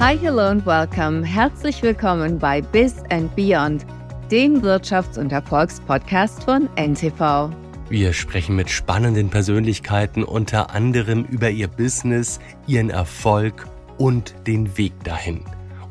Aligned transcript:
Hi, 0.00 0.16
hello 0.16 0.46
and 0.46 0.64
welcome. 0.64 1.22
Herzlich 1.22 1.82
willkommen 1.82 2.38
bei 2.38 2.62
Biz 2.62 3.02
and 3.10 3.36
Beyond, 3.36 3.84
dem 4.30 4.62
Wirtschafts- 4.62 5.18
und 5.18 5.30
Erfolgspodcast 5.30 6.42
von 6.42 6.70
NTV. 6.76 7.50
Wir 7.90 8.14
sprechen 8.14 8.56
mit 8.56 8.70
spannenden 8.70 9.28
Persönlichkeiten 9.28 10.24
unter 10.24 10.70
anderem 10.70 11.26
über 11.26 11.50
ihr 11.50 11.68
Business, 11.68 12.40
ihren 12.66 12.88
Erfolg 12.88 13.66
und 13.98 14.34
den 14.46 14.78
Weg 14.78 14.94
dahin. 15.04 15.44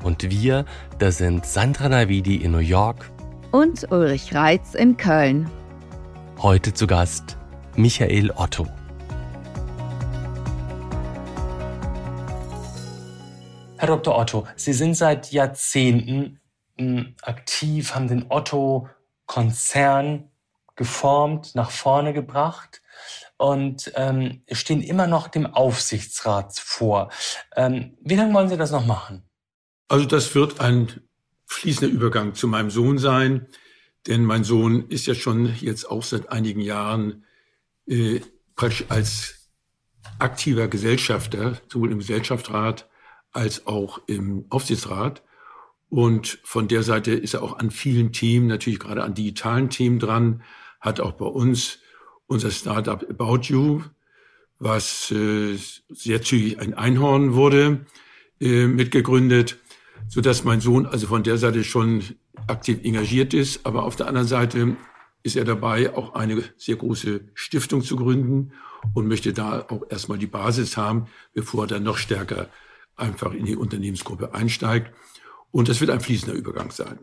Und 0.04 0.28
wir, 0.32 0.66
das 0.98 1.20
sind 1.20 1.46
Sandra 1.46 1.88
Navidi 1.88 2.38
in 2.38 2.54
New 2.54 2.58
York 2.58 3.12
und 3.52 3.92
Ulrich 3.92 4.34
Reitz 4.34 4.74
in 4.74 4.98
Köln. 4.98 5.48
Heute 6.40 6.74
zu 6.74 6.88
Gast 6.88 7.38
Michael 7.76 8.32
Otto. 8.36 8.66
Herr 13.90 13.96
Dr. 13.96 14.20
Otto, 14.20 14.48
Sie 14.56 14.74
sind 14.74 14.94
seit 14.94 15.32
Jahrzehnten 15.32 16.40
hm, 16.78 17.16
aktiv, 17.24 17.96
haben 17.96 18.08
den 18.08 18.28
Otto-Konzern 18.30 20.30
geformt, 20.76 21.56
nach 21.56 21.72
vorne 21.72 22.14
gebracht 22.14 22.84
und 23.38 23.92
ähm, 23.96 24.44
stehen 24.52 24.84
immer 24.84 25.08
noch 25.08 25.28
dem 25.28 25.48
Aufsichtsrat 25.48 26.60
vor. 26.60 27.10
Ähm, 27.56 27.98
wie 28.02 28.16
lange 28.16 28.32
wollen 28.36 28.48
Sie 28.48 28.58
das 28.58 28.70
noch 28.70 28.86
machen? 28.86 29.24
Also 29.88 30.06
das 30.06 30.36
wird 30.36 30.62
ein 30.62 31.02
fließender 31.48 31.92
Übergang 31.92 32.36
zu 32.36 32.48
meinem 32.48 32.70
Sohn 32.70 33.00
sein, 33.00 33.48
denn 34.06 34.24
mein 34.24 34.44
Sohn 34.44 34.88
ist 34.90 35.08
ja 35.08 35.16
schon 35.16 35.56
jetzt 35.56 35.90
auch 35.90 36.04
seit 36.04 36.32
einigen 36.32 36.62
Jahren 36.62 37.26
äh, 37.88 38.22
praktisch 38.56 38.86
als 38.90 39.50
aktiver 40.20 40.68
Gesellschafter, 40.68 41.60
sowohl 41.68 41.92
im 41.92 41.98
Gesellschaftsrat 41.98 42.88
als 43.32 43.68
auch 43.68 44.02
im 44.08 44.46
Aufsichtsrat. 44.50 45.24
Und 45.90 46.40
von 46.44 46.68
der 46.68 46.84
Seite 46.84 47.12
ist 47.12 47.34
er 47.34 47.44
auch 47.44 47.58
an 47.58 47.72
vielen 47.72 48.12
Themen, 48.12 48.48
natürlich 48.48 48.80
gerade 48.80 49.04
an 49.04 49.16
digitalen 49.16 49.70
Themen 49.70 50.00
dran, 50.00 50.44
hat 50.80 51.00
auch 51.00 51.14
bei 51.14 51.26
uns 51.26 51.80
unser 52.28 52.52
Startup 52.52 53.04
About 53.10 53.42
You, 53.44 53.82
was 54.60 55.12
äh, 55.12 55.58
sehr 55.90 56.22
zügig 56.22 56.60
ein 56.60 56.74
Einhorn 56.74 57.34
wurde, 57.34 57.86
äh, 58.40 58.68
mitgegründet, 58.68 59.58
so 60.08 60.22
dass 60.22 60.44
mein 60.44 60.62
Sohn 60.62 60.86
also 60.86 61.08
von 61.08 61.24
der 61.24 61.38
Seite 61.38 61.64
schon 61.64 62.04
aktiv 62.48 62.80
engagiert 62.84 63.34
ist. 63.34 63.66
Aber 63.66 63.84
auf 63.84 63.96
der 63.96 64.08
anderen 64.08 64.28
Seite 64.28 64.78
ist 65.24 65.36
er 65.36 65.46
dabei, 65.46 65.96
auch 65.96 66.14
eine 66.14 66.44
sehr 66.58 66.76
große 66.76 67.22
Stiftung 67.34 67.82
zu 67.82 67.96
gründen 67.96 68.54
und 68.94 69.08
möchte 69.08 69.34
da 69.34 69.66
auch 69.70 69.84
erstmal 69.90 70.18
die 70.18 70.28
Basis 70.28 70.78
haben, 70.78 71.08
bevor 71.34 71.64
er 71.64 71.68
dann 71.68 71.84
noch 71.84 71.98
stärker 71.98 72.50
einfach 73.00 73.34
in 73.34 73.46
die 73.46 73.56
Unternehmensgruppe 73.56 74.34
einsteigt. 74.34 74.92
Und 75.52 75.70
das 75.70 75.82
wird 75.82 75.90
ein 75.90 76.02
fließender 76.02 76.36
Übergang 76.36 76.72
sein. 76.72 77.00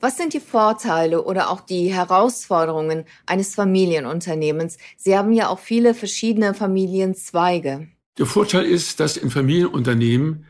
Was 0.00 0.16
sind 0.16 0.34
die 0.34 0.40
Vorteile 0.40 1.22
oder 1.24 1.48
auch 1.48 1.60
die 1.60 1.92
Herausforderungen 1.92 3.04
eines 3.24 3.54
Familienunternehmens? 3.54 4.78
Sie 4.96 5.16
haben 5.16 5.32
ja 5.32 5.48
auch 5.48 5.60
viele 5.60 5.94
verschiedene 5.94 6.54
Familienzweige. 6.54 7.88
Der 8.18 8.26
Vorteil 8.26 8.64
ist, 8.64 8.98
dass 8.98 9.16
in 9.16 9.30
Familienunternehmen 9.30 10.46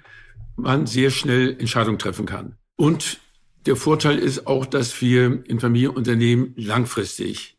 man 0.56 0.87
sehr 0.87 1.11
schnell 1.11 1.56
Entscheidungen 1.59 1.98
treffen 1.98 2.25
kann. 2.25 2.56
Und 2.77 3.20
der 3.66 3.77
Vorteil 3.77 4.19
ist 4.19 4.47
auch, 4.47 4.66
dass 4.66 5.00
wir 5.03 5.44
in 5.47 5.61
Familienunternehmen 5.61 6.55
langfristig 6.56 7.59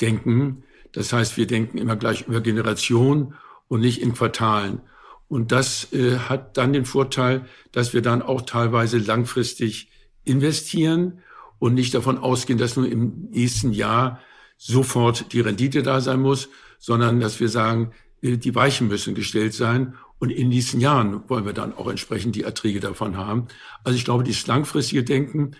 denken. 0.00 0.64
Das 0.92 1.12
heißt, 1.12 1.36
wir 1.36 1.46
denken 1.46 1.78
immer 1.78 1.96
gleich 1.96 2.26
über 2.26 2.40
Generationen 2.40 3.34
und 3.68 3.80
nicht 3.80 4.00
in 4.00 4.14
Quartalen. 4.14 4.80
Und 5.28 5.52
das 5.52 5.92
äh, 5.92 6.18
hat 6.18 6.56
dann 6.56 6.72
den 6.72 6.84
Vorteil, 6.84 7.46
dass 7.72 7.94
wir 7.94 8.02
dann 8.02 8.22
auch 8.22 8.42
teilweise 8.42 8.98
langfristig 8.98 9.90
investieren 10.24 11.20
und 11.58 11.74
nicht 11.74 11.94
davon 11.94 12.18
ausgehen, 12.18 12.58
dass 12.58 12.76
nur 12.76 12.88
im 12.88 13.28
nächsten 13.30 13.72
Jahr 13.72 14.20
sofort 14.56 15.32
die 15.32 15.40
Rendite 15.40 15.82
da 15.82 16.00
sein 16.00 16.20
muss, 16.20 16.48
sondern 16.78 17.20
dass 17.20 17.40
wir 17.40 17.48
sagen, 17.48 17.92
äh, 18.22 18.36
die 18.36 18.54
Weichen 18.54 18.88
müssen 18.88 19.14
gestellt 19.14 19.54
sein 19.54 19.94
und 20.18 20.30
in 20.30 20.50
diesen 20.50 20.80
Jahren 20.80 21.28
wollen 21.28 21.44
wir 21.44 21.52
dann 21.52 21.74
auch 21.74 21.88
entsprechend 21.88 22.36
die 22.36 22.42
Erträge 22.42 22.80
davon 22.80 23.16
haben. 23.16 23.48
Also 23.84 23.96
ich 23.96 24.04
glaube, 24.04 24.24
dieses 24.24 24.46
langfristige 24.46 25.04
Denken, 25.04 25.56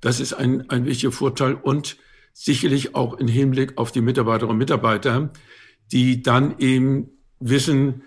das 0.00 0.20
ist 0.20 0.34
ein, 0.34 0.68
ein 0.70 0.84
wichtiger 0.84 1.12
Vorteil 1.12 1.54
und 1.54 1.96
sicherlich 2.32 2.94
auch 2.94 3.14
im 3.14 3.28
Hinblick 3.28 3.78
auf 3.78 3.92
die 3.92 4.02
Mitarbeiterinnen 4.02 4.52
und 4.52 4.58
Mitarbeiter, 4.58 5.30
die 5.92 6.22
dann 6.22 6.58
eben 6.58 7.10
wissen, 7.40 8.02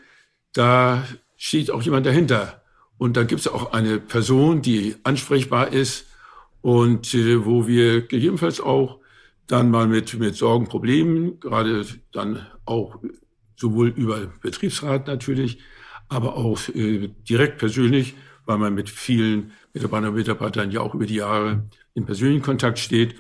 da 0.58 1.08
steht 1.36 1.72
auch 1.72 1.82
jemand 1.82 2.06
dahinter. 2.06 2.64
Und 2.98 3.16
da 3.16 3.24
gibt 3.24 3.42
es 3.42 3.48
auch 3.48 3.74
eine 3.74 4.00
Person, 4.00 4.62
die 4.62 4.96
ansprechbar 5.04 5.72
ist 5.72 6.08
und 6.62 7.14
äh, 7.14 7.46
wo 7.46 7.68
wir 7.68 8.02
gegebenenfalls 8.02 8.60
auch 8.60 9.00
dann 9.46 9.70
mal 9.70 9.88
mit, 9.88 10.18
mit 10.20 10.36
Sorgen, 10.36 10.68
Problemen, 10.68 11.40
gerade 11.40 11.86
dann 12.12 12.46
auch 12.66 13.00
sowohl 13.56 13.90
über 13.90 14.32
Betriebsrat 14.42 15.08
natürlich, 15.08 15.60
aber 16.10 16.36
auch 16.36 16.60
äh, 16.70 17.10
direkt 17.30 17.60
persönlich, 17.60 18.16
weil 18.46 18.58
man 18.58 18.74
mit 18.74 18.90
vielen 18.90 19.52
Mitarbeitern 19.74 20.10
und 20.10 20.16
Mitarbeitern 20.16 20.72
ja 20.72 20.82
auch 20.82 20.96
über 20.96 21.06
die 21.06 21.16
Jahre 21.16 21.70
in 21.94 22.06
persönlichen 22.06 22.44
Kontakt 22.44 22.80
steht, 22.80 23.16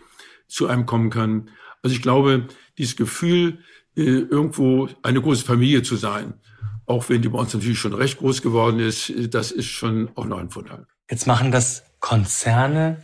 zu 0.47 0.67
einem 0.67 0.85
kommen 0.85 1.09
kann. 1.09 1.49
Also 1.83 1.95
ich 1.95 2.01
glaube, 2.01 2.47
dieses 2.77 2.95
Gefühl, 2.95 3.59
äh, 3.95 4.01
irgendwo 4.01 4.89
eine 5.03 5.21
große 5.21 5.45
Familie 5.45 5.83
zu 5.83 5.95
sein, 5.95 6.33
auch 6.87 7.09
wenn 7.09 7.21
die 7.21 7.29
bei 7.29 7.37
uns 7.37 7.53
natürlich 7.53 7.79
schon 7.79 7.93
recht 7.93 8.17
groß 8.17 8.41
geworden 8.41 8.79
ist, 8.79 9.13
das 9.29 9.51
ist 9.51 9.67
schon 9.67 10.09
auch 10.15 10.25
noch 10.25 10.39
ein 10.39 10.49
Vorteil. 10.49 10.87
Jetzt 11.09 11.27
machen 11.27 11.51
das 11.51 11.83
Konzerne 11.99 13.03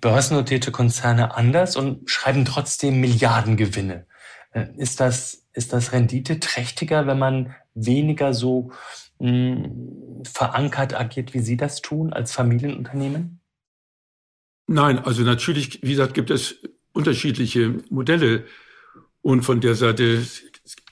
börsennotierte 0.00 0.70
Konzerne 0.70 1.34
anders 1.34 1.76
und 1.76 2.08
schreiben 2.10 2.44
trotzdem 2.44 3.00
Milliardengewinne. 3.00 4.06
Äh, 4.52 4.66
ist 4.76 5.00
das, 5.00 5.46
ist 5.52 5.72
das 5.72 5.92
renditeträchtiger, 5.92 7.06
wenn 7.06 7.18
man 7.18 7.54
weniger 7.74 8.34
so 8.34 8.72
mh, 9.18 9.28
hm, 9.28 10.22
verankert 10.24 10.94
agiert, 10.94 11.34
wie 11.34 11.40
Sie 11.40 11.56
das 11.56 11.82
tun 11.82 12.12
als 12.12 12.32
Familienunternehmen? 12.32 13.40
Nein, 14.66 14.98
also 14.98 15.22
natürlich, 15.22 15.82
wie 15.82 15.90
gesagt, 15.90 16.14
gibt 16.14 16.30
es 16.30 16.56
unterschiedliche 16.92 17.78
Modelle. 17.90 18.44
Und 19.20 19.42
von 19.42 19.60
der 19.60 19.74
Seite 19.74 20.24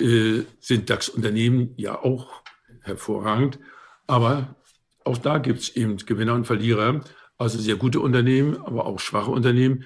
äh, 0.01 0.43
sind 0.61 0.91
DAX-Unternehmen 0.91 1.75
ja 1.77 1.99
auch 2.03 2.43
hervorragend. 2.83 3.59
Aber 4.07 4.57
auch 5.05 5.19
da 5.19 5.39
gibt 5.39 5.61
es 5.61 5.77
eben 5.77 5.97
Gewinner 5.99 6.35
und 6.35 6.47
Verlierer. 6.47 7.01
Also 7.39 7.59
sehr 7.59 7.77
gute 7.77 8.01
Unternehmen, 8.01 8.57
aber 8.57 8.87
auch 8.87 8.99
schwache 8.99 9.31
Unternehmen. 9.31 9.85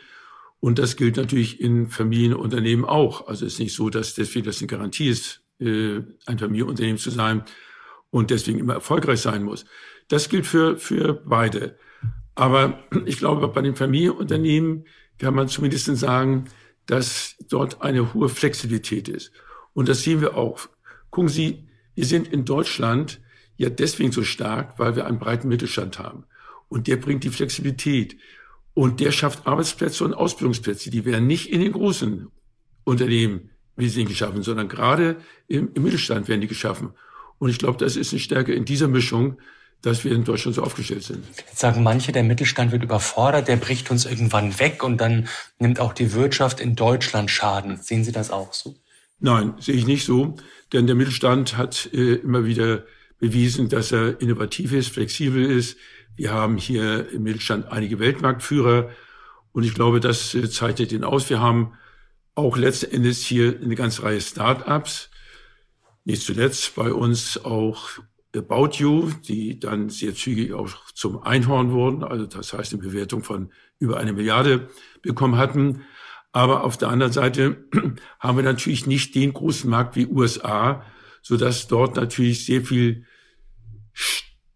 Und 0.61 0.79
das 0.79 0.97
gilt 0.97 1.17
natürlich 1.17 1.61
in 1.61 1.89
Familienunternehmen 1.89 2.85
auch. 2.85 3.27
Also 3.27 3.47
es 3.47 3.55
ist 3.55 3.59
nicht 3.59 3.75
so, 3.75 3.91
dass 3.91 4.15
deswegen 4.15 4.47
das 4.47 4.59
eine 4.59 4.69
Garantie 4.69 5.09
ist, 5.09 5.43
äh, 5.59 6.01
ein 6.27 6.39
Familienunternehmen 6.39 6.99
zu 6.99 7.11
sein 7.11 7.45
und 8.11 8.31
deswegen 8.31 8.59
immer 8.59 8.75
erfolgreich 8.75 9.21
sein 9.21 9.43
muss. 9.43 9.65
Das 10.09 10.29
gilt 10.29 10.47
für, 10.47 10.77
für 10.77 11.15
beide. 11.15 11.79
Aber 12.35 12.85
ich 13.07 13.19
glaube, 13.19 13.49
bei 13.49 13.63
den 13.63 13.77
Familienunternehmen 13.77 14.85
kann 15.19 15.35
man 15.35 15.49
zumindest 15.49 15.87
sagen, 15.97 16.47
dass 16.87 17.37
dort 17.49 17.83
eine 17.83 18.15
hohe 18.15 18.29
Flexibilität 18.29 19.09
ist. 19.09 19.33
Und 19.73 19.89
das 19.89 20.03
sehen 20.03 20.21
wir 20.21 20.37
auch. 20.37 20.69
Gucken 21.11 21.29
Sie, 21.29 21.69
wir 21.95 22.05
sind 22.05 22.29
in 22.29 22.45
Deutschland 22.45 23.21
ja 23.57 23.69
deswegen 23.69 24.13
so 24.13 24.23
stark, 24.23 24.79
weil 24.79 24.97
wir 24.97 25.07
einen 25.07 25.19
breiten 25.19 25.49
Mittelstand 25.49 25.99
haben. 25.99 26.25
Und 26.69 26.87
der 26.87 26.97
bringt 26.97 27.25
die 27.25 27.31
Flexibilität. 27.31 28.17
Und 28.75 29.01
der 29.01 29.13
schafft 29.13 29.47
Arbeitsplätze 29.47 30.05
und 30.05 30.15
Ausbildungsplätze. 30.15 30.91
Die 30.91 31.05
werden 31.05 31.27
nicht 31.27 31.51
in 31.51 31.61
den 31.61 31.73
großen 31.73 32.29
Unternehmen 32.85 33.51
wesentlich 33.77 34.09
geschaffen, 34.09 34.43
sondern 34.43 34.69
gerade 34.69 35.17
im, 35.49 35.71
im 35.75 35.83
Mittelstand 35.83 36.29
werden 36.29 36.41
die 36.41 36.47
geschaffen. 36.47 36.95
Und 37.39 37.51
ich 37.51 37.59
glaube, 37.59 37.79
das 37.79 37.97
ist 37.97 38.13
eine 38.13 38.21
Stärke 38.21 38.53
in 38.53 38.65
dieser 38.65 38.89
Mischung, 38.89 39.39
dass 39.83 40.05
wir 40.05 40.13
in 40.13 40.25
Deutschland 40.25 40.55
so 40.55 40.63
aufgestellt 40.63 41.03
sind. 41.03 41.25
Jetzt 41.37 41.59
sagen 41.59 41.83
manche, 41.83 42.13
der 42.13 42.23
Mittelstand 42.23 42.71
wird 42.71 42.83
überfordert, 42.83 43.49
der 43.49 43.57
bricht 43.57 43.91
uns 43.91 44.05
irgendwann 44.05 44.59
weg 44.59 44.85
und 44.85 44.99
dann 44.99 45.29
nimmt 45.59 45.81
auch 45.81 45.95
die 45.95 46.13
Wirtschaft 46.13 46.61
in 46.61 46.77
Deutschland 46.77 47.31
Schaden. 47.31 47.79
Sehen 47.79 48.05
Sie 48.05 48.13
das 48.13 48.31
auch 48.31 48.53
so? 48.53 48.75
Nein, 49.21 49.55
sehe 49.59 49.75
ich 49.75 49.87
nicht 49.87 50.05
so, 50.05 50.37
denn 50.73 50.87
der 50.87 50.97
Mittelstand 50.97 51.57
hat 51.57 51.91
äh, 51.93 52.15
immer 52.15 52.47
wieder 52.47 52.85
bewiesen, 53.19 53.69
dass 53.69 53.93
er 53.93 54.21
innovativ 54.21 54.73
ist, 54.73 54.89
flexibel 54.89 55.45
ist, 55.45 55.77
wir 56.17 56.33
haben 56.33 56.57
hier 56.57 57.11
im 57.11 57.23
Mittelstand 57.23 57.71
einige 57.71 57.99
Weltmarktführer 57.99 58.91
und 59.53 59.65
ich 59.65 59.75
glaube, 59.75 60.01
das 60.01 60.35
äh, 60.35 60.49
zeichnet 60.51 60.93
ihn 60.93 61.05
aus. 61.05 61.31
Wir 61.31 61.41
haben 61.41 61.75
auch 62.35 62.57
letzten 62.57 62.93
Endes 62.93 63.25
hier 63.25 63.59
eine 63.63 63.75
ganze 63.75 64.03
Reihe 64.03 64.21
Start-ups. 64.21 65.11
Nicht 66.05 66.23
zuletzt 66.23 66.75
bei 66.75 66.93
uns 66.93 67.45
auch 67.45 67.89
About 68.35 68.71
You, 68.75 69.11
die 69.27 69.59
dann 69.59 69.91
sehr 69.91 70.15
zügig 70.15 70.53
auch 70.53 70.69
zum 70.95 71.23
Einhorn 71.23 71.73
wurden, 71.73 72.05
also 72.05 72.27
das 72.27 72.53
heißt 72.53 72.73
eine 72.73 72.83
Bewertung 72.83 73.23
von 73.23 73.51
über 73.79 73.99
eine 73.99 74.13
Milliarde 74.13 74.69
bekommen 75.03 75.37
hatten. 75.37 75.83
Aber 76.33 76.65
auf 76.65 76.77
der 76.77 76.89
anderen 76.89 77.13
Seite 77.13 77.65
haben 78.21 78.37
wir 78.37 78.45
natürlich 78.45 78.87
nicht 78.87 79.15
den 79.15 79.33
großen 79.33 79.69
Markt 79.69 79.97
wie 79.97 80.07
USA, 80.07 80.85
so 81.23 81.37
dass 81.37 81.67
dort 81.67 81.97
natürlich 81.97 82.47
sehr 82.47 82.63
viel 82.63 83.05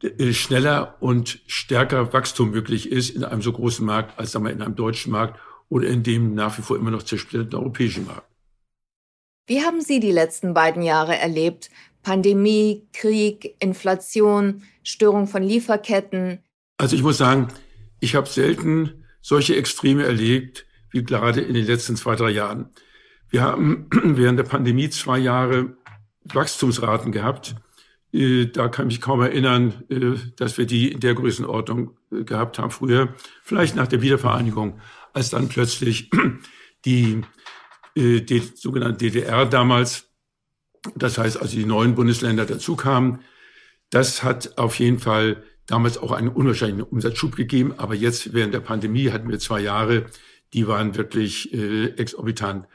äh, 0.03 0.33
schneller 0.33 0.97
und 1.01 1.41
stärker 1.47 2.13
Wachstum 2.13 2.51
möglich 2.51 2.91
ist 2.91 3.11
in 3.11 3.25
einem 3.25 3.43
so 3.43 3.53
großen 3.53 3.85
Markt 3.85 4.19
als 4.19 4.33
sagen 4.33 4.45
wir, 4.45 4.53
in 4.53 4.63
einem 4.63 4.77
deutschen 4.77 5.13
Markt 5.13 5.41
oder 5.69 5.89
in 5.89 6.03
dem 6.03 6.35
nach 6.35 6.57
wie 6.59 6.63
vor 6.63 6.77
immer 6.77 6.91
noch 6.91 7.03
zersplitterten 7.03 7.59
europäischen 7.59 8.07
Markt. 8.07 8.29
Wie 9.47 9.63
haben 9.63 9.81
Sie 9.81 10.01
die 10.01 10.13
letzten 10.13 10.55
beiden 10.55 10.83
Jahre 10.83 11.17
erlebt? 11.17 11.71
Pandemie, 12.03 12.87
Krieg, 12.93 13.57
Inflation, 13.61 14.63
Störung 14.83 15.27
von 15.27 15.43
Lieferketten. 15.43 16.39
Also 16.79 16.97
ich 16.97 17.03
muss 17.03 17.19
sagen, 17.19 17.49
ich 18.01 18.15
habe 18.15 18.29
selten 18.29 19.05
solche 19.21 19.57
Extreme 19.57 20.05
erlebt 20.05 20.67
wie 20.95 21.05
gerade 21.05 21.41
in 21.41 21.55
den 21.55 21.67
letzten 21.67 21.97
zwei, 21.97 22.17
drei 22.17 22.31
Jahren. 22.31 22.71
Wir 23.29 23.43
haben 23.43 23.89
während 23.91 24.39
der 24.39 24.45
Pandemie 24.45 24.89
zwei 24.91 25.19
Jahre 25.19 25.77
Wachstumsraten 26.25 27.13
gehabt. 27.13 27.57
Äh, 28.13 28.47
da 28.47 28.69
kann 28.69 28.89
ich 28.89 28.97
mich 28.97 29.01
kaum 29.03 29.21
erinnern, 29.21 29.85
äh, 29.91 30.19
dass 30.37 30.57
wir 30.57 30.67
die 30.67 30.93
in 30.93 31.01
der 31.01 31.15
Größenordnung 31.15 31.97
äh, 32.13 32.25
gehabt 32.25 32.59
haben 32.59 32.71
früher. 32.71 33.15
Vielleicht 33.43 33.77
nach 33.77 33.89
der 33.89 34.03
Wiedervereinigung, 34.03 34.81
als 35.13 35.31
dann 35.31 35.49
plötzlich 35.49 36.11
die, 36.85 37.23
die 37.97 38.43
sogenannte 38.57 38.99
DDR 39.05 39.47
damals 39.47 40.09
das 40.95 41.19
heißt, 41.19 41.41
also 41.41 41.57
die 41.57 41.65
neuen 41.65 41.95
Bundesländer 41.95 42.45
dazu 42.45 42.77
kamen, 42.77 43.21
das 43.91 44.23
hat 44.23 44.59
auf 44.59 44.79
jeden 44.79 44.99
Fall 44.99 45.43
damals 45.67 45.99
auch 45.99 46.13
einen 46.13 46.29
unwahrscheinlichen 46.29 46.83
Umsatzschub 46.83 47.37
gegeben. 47.37 47.75
Aber 47.79 47.95
jetzt 47.95 48.35
während 48.35 48.53
der 48.53 48.61
Pandemie 48.61 49.11
hatten 49.11 49.29
wir 49.29 49.39
zwei 49.39 49.61
Jahre, 49.61 50.07
die 50.55 50.67
waren 50.67 50.97
wirklich 50.97 51.53
äh, 51.53 51.89
exorbitant. 51.97 52.67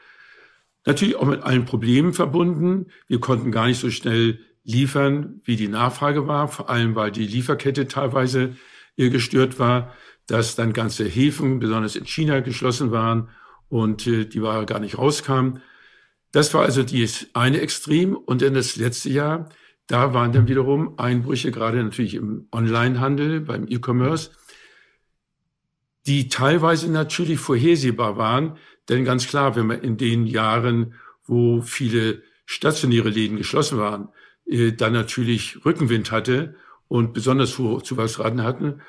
Natürlich 0.86 1.16
auch 1.16 1.26
mit 1.26 1.42
allen 1.42 1.64
Problemen 1.64 2.12
verbunden. 2.12 2.86
Wir 3.06 3.20
konnten 3.20 3.50
gar 3.50 3.66
nicht 3.66 3.80
so 3.80 3.90
schnell 3.90 4.38
liefern, 4.64 5.40
wie 5.44 5.56
die 5.56 5.68
Nachfrage 5.68 6.26
war, 6.26 6.48
vor 6.48 6.70
allem 6.70 6.94
weil 6.94 7.10
die 7.10 7.26
Lieferkette 7.26 7.88
teilweise 7.88 8.56
äh, 8.96 9.10
gestört 9.10 9.58
war, 9.58 9.94
dass 10.26 10.54
dann 10.54 10.72
ganze 10.72 11.04
Häfen, 11.04 11.58
besonders 11.58 11.96
in 11.96 12.06
China, 12.06 12.40
geschlossen 12.40 12.92
waren 12.92 13.30
und 13.68 14.06
äh, 14.06 14.26
die 14.26 14.42
Ware 14.42 14.66
gar 14.66 14.78
nicht 14.78 14.98
rauskam. 14.98 15.58
Das 16.32 16.54
war 16.54 16.62
also 16.62 16.82
das 16.82 17.26
eine 17.32 17.60
Extrem. 17.60 18.14
Und 18.14 18.42
dann 18.42 18.54
das 18.54 18.76
letzte 18.76 19.10
Jahr, 19.10 19.48
da 19.86 20.14
waren 20.14 20.32
dann 20.32 20.48
wiederum 20.48 20.98
Einbrüche, 20.98 21.50
gerade 21.50 21.82
natürlich 21.82 22.14
im 22.14 22.46
Onlinehandel, 22.52 23.40
beim 23.40 23.66
E-Commerce, 23.68 24.30
die 26.06 26.28
teilweise 26.28 26.90
natürlich 26.90 27.38
vorhersehbar 27.38 28.16
waren. 28.16 28.56
Denn 28.88 29.04
ganz 29.04 29.26
klar, 29.26 29.56
wenn 29.56 29.66
man 29.66 29.82
in 29.82 29.96
den 29.96 30.26
Jahren, 30.26 30.94
wo 31.24 31.62
viele 31.62 32.22
stationäre 32.46 33.10
Läden 33.10 33.36
geschlossen 33.36 33.78
waren, 33.78 34.08
äh, 34.46 34.72
dann 34.72 34.92
natürlich 34.92 35.64
Rückenwind 35.64 36.10
hatte 36.10 36.56
und 36.88 37.12
besonders 37.12 37.58
hohe 37.58 37.82
Zuwachsraten 37.82 38.42
hatten, 38.42 38.80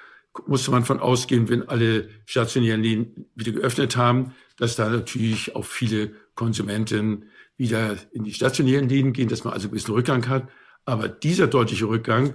musste 0.48 0.72
man 0.72 0.86
von 0.86 1.00
ausgehen, 1.00 1.50
wenn 1.50 1.68
alle 1.68 2.10
stationären 2.26 2.82
Läden 2.82 3.26
wieder 3.36 3.52
geöffnet 3.52 3.98
haben, 3.98 4.34
dass 4.58 4.76
da 4.76 4.90
natürlich 4.90 5.56
auch 5.56 5.66
viele 5.66 6.16
Konsumenten 6.36 7.26
wieder 7.58 7.98
in 8.12 8.24
die 8.24 8.34
stationären 8.34 8.90
Läden 8.90 9.14
gehen, 9.14 9.28
dass 9.28 9.44
man 9.44 9.54
also 9.54 9.68
ein 9.68 9.72
bisschen 9.72 9.94
Rückgang 9.94 10.28
hat. 10.28 10.48
Aber 10.86 11.10
dieser 11.10 11.48
deutliche 11.48 11.88
Rückgang, 11.88 12.34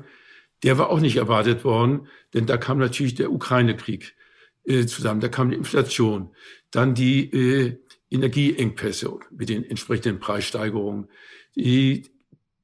der 0.63 0.79
war 0.79 0.91
auch 0.91 1.01
nicht 1.01 1.17
erwartet 1.17 1.65
worden, 1.65 2.07
denn 2.35 2.47
da 2.47 2.57
kam 2.57 2.79
natürlich 2.79 3.15
der 3.15 3.33
Ukraine-Krieg 3.33 4.15
äh, 4.67 4.87
zusammen, 4.87 5.21
da 5.21 5.29
kam 5.29 5.51
die 5.51 5.57
Inflation, 5.57 6.35
dann 6.71 6.95
die 6.95 7.31
äh, 7.33 7.79
Energieengpässe 8.11 9.19
mit 9.31 9.49
den 9.49 9.65
entsprechenden 9.65 10.19
Preissteigerungen, 10.19 11.09
die 11.55 12.07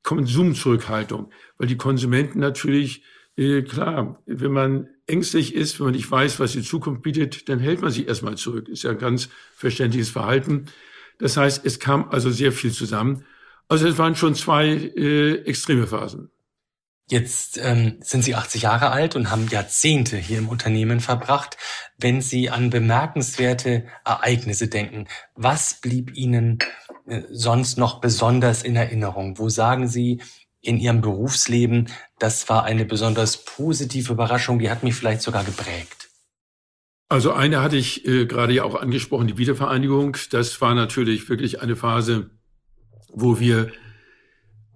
Konsumzurückhaltung, 0.03 1.33
weil 1.59 1.69
die 1.69 1.77
Konsumenten 1.77 2.41
natürlich, 2.41 3.05
äh, 3.37 3.63
klar, 3.63 4.21
wenn 4.27 4.53
man 4.53 4.89
ängstlich 5.07 5.55
ist, 5.55 5.79
wenn 5.79 5.87
man 5.87 5.95
nicht 5.95 6.11
weiß, 6.11 6.41
was 6.41 6.53
die 6.53 6.63
Zukunft 6.63 7.03
bietet, 7.03 7.49
dann 7.49 7.59
hält 7.59 7.81
man 7.81 7.91
sich 7.91 8.09
erstmal 8.09 8.37
zurück. 8.37 8.69
Ist 8.69 8.83
ja 8.83 8.91
ein 8.91 8.99
ganz 8.99 9.29
verständliches 9.55 10.11
Verhalten. 10.11 10.67
Das 11.19 11.37
heißt, 11.37 11.65
es 11.65 11.79
kam 11.79 12.09
also 12.11 12.31
sehr 12.31 12.53
viel 12.53 12.73
zusammen. 12.73 13.25
Also 13.69 13.87
es 13.87 13.97
waren 13.99 14.17
schon 14.17 14.35
zwei 14.35 14.69
äh, 14.69 15.35
extreme 15.45 15.87
Phasen. 15.87 16.32
Jetzt 17.13 17.61
ähm, 17.63 17.99
sind 18.01 18.25
Sie 18.25 18.35
80 18.35 18.63
Jahre 18.63 18.91
alt 18.91 19.17
und 19.17 19.31
haben 19.31 19.47
Jahrzehnte 19.49 20.17
hier 20.17 20.39
im 20.39 20.49
Unternehmen 20.49 20.99
verbracht. 20.99 21.59
Wenn 21.99 22.23
Sie 22.23 22.49
an 22.49 22.71
bemerkenswerte 22.71 23.85
Ereignisse 24.03 24.69
denken, 24.69 25.07
was 25.35 25.79
blieb 25.83 26.17
Ihnen 26.17 26.61
äh, 27.07 27.21
sonst 27.31 27.77
noch 27.77 28.01
besonders 28.01 28.63
in 28.63 28.77
Erinnerung? 28.77 29.39
Wo 29.39 29.51
sagen 29.51 29.89
Sie 29.89 30.23
in 30.63 30.79
Ihrem 30.79 31.03
Berufsleben, 31.03 31.91
das 32.19 32.49
war 32.49 32.65
eine 32.65 32.87
besonders 32.87 33.45
positive 33.45 34.15
Überraschung, 34.15 34.59
die 34.59 34.71
hat 34.71 34.83
mich 34.83 34.95
vielleicht 34.95 35.21
sogar 35.21 35.45
geprägt? 35.45 36.09
Also 37.11 37.35
eine 37.35 37.61
hatte 37.61 37.77
ich 37.77 38.07
äh, 38.07 38.25
gerade 38.25 38.55
ja 38.55 38.65
auch 38.65 38.77
angesprochen, 38.77 39.27
die 39.27 39.37
Wiedervereinigung. 39.37 40.17
Das 40.31 40.63
war 40.63 40.75
natürlich 40.75 41.29
wirklich 41.29 41.61
eine 41.61 41.77
Phase, 41.77 42.31
wo 43.13 43.39
wir 43.39 43.71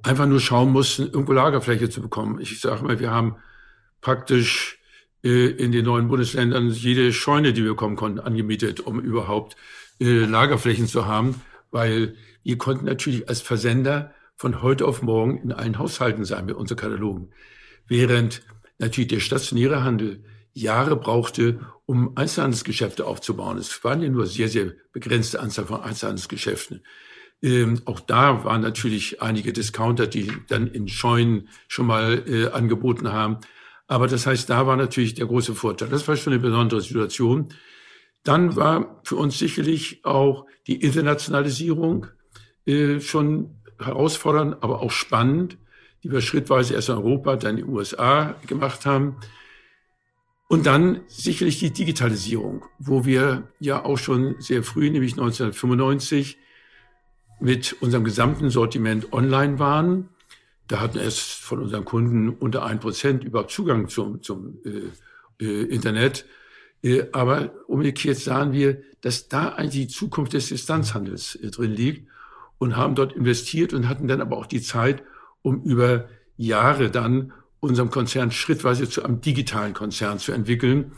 einfach 0.07 0.27
nur 0.27 0.41
schauen 0.41 0.71
mussten, 0.71 1.07
irgendwo 1.07 1.33
Lagerfläche 1.33 1.91
zu 1.91 2.01
bekommen. 2.01 2.41
Ich 2.41 2.61
sage 2.61 2.85
mal, 2.85 3.01
wir 3.01 3.11
haben 3.11 3.37
praktisch 4.01 4.79
äh, 5.25 5.49
in 5.49 5.73
den 5.73 5.85
neuen 5.85 6.07
Bundesländern 6.09 6.71
jede 6.71 7.13
Scheune, 7.13 7.53
die 7.53 7.65
wir 7.65 7.75
kommen 7.75 7.97
konnten, 7.97 8.21
angemietet, 8.21 8.81
um 8.81 9.01
überhaupt 9.01 9.57
äh, 10.01 10.25
Lagerflächen 10.25 10.87
zu 10.87 11.07
haben, 11.07 11.43
weil 11.73 12.15
wir 12.45 12.57
konnten 12.57 12.85
natürlich 12.85 13.29
als 13.29 13.41
Versender 13.41 14.15
von 14.37 14.63
heute 14.63 14.87
auf 14.87 15.03
morgen 15.03 15.39
in 15.39 15.51
allen 15.51 15.79
Haushalten 15.79 16.25
sein 16.25 16.47
mit 16.47 16.55
unseren 16.55 16.79
Katalogen. 16.79 17.31
Während 17.89 18.43
natürlich 18.79 19.09
der 19.09 19.21
stationäre 19.21 19.83
Handel 19.83 20.23
Jahre 20.53 20.97
brauchte, 20.97 21.61
um 21.85 22.17
Einzelhandelsgeschäfte 22.17 23.05
aufzubauen. 23.05 23.59
Es 23.59 23.83
waren 23.85 24.03
ja 24.03 24.09
nur 24.09 24.27
sehr, 24.27 24.49
sehr 24.49 24.73
begrenzte 24.93 25.41
Anzahl 25.41 25.67
von 25.67 25.83
Einzelhandelsgeschäften. 25.83 26.83
Ähm, 27.43 27.81
auch 27.85 28.01
da 28.01 28.45
waren 28.45 28.63
natürlich 28.63 29.21
einige 29.23 29.53
Discounter, 29.53 30.07
die 30.07 30.33
dann 30.49 30.67
in 30.67 30.89
Scheunen 30.89 31.49
schon 31.69 31.87
mal 31.87 32.25
äh, 32.27 32.49
angeboten 32.49 33.13
haben. 33.13 33.39
Aber 33.87 34.09
das 34.09 34.27
heißt, 34.27 34.51
da 34.51 34.67
war 34.67 34.77
natürlich 34.77 35.15
der 35.15 35.27
große 35.27 35.55
Vorteil. 35.55 35.89
Das 35.89 36.09
war 36.09 36.17
schon 36.17 36.33
eine 36.33 36.43
besondere 36.43 36.81
Situation. 36.81 37.49
Dann 38.25 38.57
war 38.57 39.01
für 39.05 39.17
uns 39.17 39.39
sicherlich 39.39 40.05
auch 40.05 40.47
die 40.67 40.77
Internationalisierung 40.77 42.07
äh, 42.67 43.01
schon 43.01 43.63
herausfordernd, 43.79 44.57
aber 44.63 44.81
auch 44.81 44.91
spannend, 44.91 45.59
die 46.03 46.11
wir 46.11 46.21
schrittweise 46.21 46.75
erst 46.75 46.89
in 46.89 46.97
Europa, 46.97 47.37
dann 47.37 47.59
in 47.59 47.67
den 47.67 47.75
USA 47.75 48.35
gemacht 48.47 48.87
haben. 48.87 49.17
Und 50.49 50.67
dann 50.67 51.01
sicherlich 51.09 51.59
die 51.59 51.73
Digitalisierung, 51.73 52.65
wo 52.79 53.05
wir 53.05 53.49
ja 53.59 53.85
auch 53.85 53.99
schon 53.99 54.37
sehr 54.41 54.63
früh, 54.63 54.91
nämlich 54.91 55.13
1995, 55.13 56.39
mit 57.41 57.75
unserem 57.81 58.05
gesamten 58.05 58.51
Sortiment 58.51 59.13
online 59.13 59.59
waren. 59.59 60.09
Da 60.69 60.81
hatten 60.81 60.99
es 60.99 61.21
von 61.21 61.61
unseren 61.61 61.85
Kunden 61.85 62.31
unter 62.31 62.65
ein 62.65 62.81
Prozent 62.81 63.25
überhaupt 63.25 63.51
Zugang 63.51 63.89
zum, 63.89 64.23
zum 64.23 64.59
äh, 64.65 65.45
äh, 65.45 65.63
Internet. 65.65 66.27
Äh, 66.83 67.05
aber 67.13 67.53
umgekehrt 67.69 68.19
sahen 68.19 68.53
wir, 68.53 68.83
dass 69.01 69.29
da 69.29 69.51
eigentlich 69.51 69.87
die 69.87 69.93
Zukunft 69.93 70.33
des 70.33 70.49
Distanzhandels 70.49 71.37
äh, 71.37 71.51
drin 71.51 71.73
liegt 71.73 72.09
und 72.59 72.77
haben 72.77 72.95
dort 72.95 73.13
investiert 73.13 73.73
und 73.73 73.89
hatten 73.89 74.09
dann 74.09 74.21
aber 74.21 74.37
auch 74.37 74.47
die 74.47 74.63
Zeit, 74.63 75.03
um 75.43 75.63
über 75.63 76.09
Jahre 76.37 76.91
dann 76.91 77.33
unserem 77.61 77.91
Konzern 77.91 78.31
schrittweise 78.31 78.89
zu 78.89 79.05
einem 79.05 79.21
digitalen 79.21 79.75
Konzern 79.75 80.19
zu 80.19 80.33
entwickeln. 80.33 80.93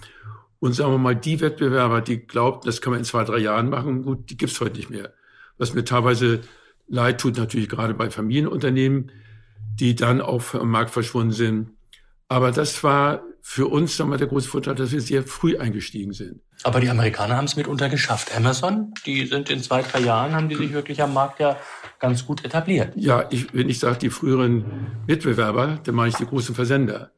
Und 0.60 0.72
sagen 0.72 0.92
wir 0.92 0.98
mal, 0.98 1.14
die 1.14 1.40
Wettbewerber, 1.40 2.00
die 2.00 2.26
glaubten, 2.26 2.66
das 2.66 2.80
können 2.80 2.94
wir 2.94 2.98
in 2.98 3.04
zwei, 3.04 3.24
drei 3.24 3.38
Jahren 3.38 3.68
machen, 3.68 4.02
gut, 4.02 4.30
die 4.30 4.36
gibt's 4.36 4.60
heute 4.60 4.76
nicht 4.76 4.90
mehr. 4.90 5.12
Was 5.58 5.74
mir 5.74 5.84
teilweise 5.84 6.40
leid 6.86 7.20
tut, 7.20 7.36
natürlich 7.36 7.68
gerade 7.68 7.94
bei 7.94 8.10
Familienunternehmen, 8.10 9.12
die 9.78 9.94
dann 9.94 10.20
auch 10.20 10.40
vom 10.40 10.70
Markt 10.70 10.90
verschwunden 10.90 11.32
sind. 11.32 11.70
Aber 12.28 12.52
das 12.52 12.82
war 12.84 13.22
für 13.40 13.66
uns 13.68 13.98
wir, 13.98 14.18
der 14.18 14.26
große 14.26 14.48
Vorteil, 14.48 14.74
dass 14.74 14.92
wir 14.92 15.00
sehr 15.00 15.22
früh 15.22 15.56
eingestiegen 15.56 16.12
sind. 16.12 16.40
Aber 16.64 16.80
die 16.80 16.90
Amerikaner 16.90 17.36
haben 17.36 17.46
es 17.46 17.56
mitunter 17.56 17.88
geschafft. 17.88 18.36
Amazon, 18.36 18.92
die 19.06 19.24
sind 19.26 19.48
in 19.48 19.62
zwei, 19.62 19.82
drei 19.82 20.00
Jahren, 20.00 20.34
haben 20.34 20.48
die 20.50 20.56
sich 20.56 20.72
wirklich 20.72 21.00
am 21.02 21.14
Markt 21.14 21.40
ja 21.40 21.56
ganz 21.98 22.26
gut 22.26 22.44
etabliert. 22.44 22.92
Ja, 22.96 23.26
ich, 23.30 23.54
wenn 23.54 23.70
ich 23.70 23.78
sage, 23.78 23.98
die 23.98 24.10
früheren 24.10 24.64
Mitbewerber, 25.06 25.80
dann 25.82 25.94
meine 25.94 26.10
ich 26.10 26.16
die 26.16 26.26
großen 26.26 26.54
Versender. 26.54 27.12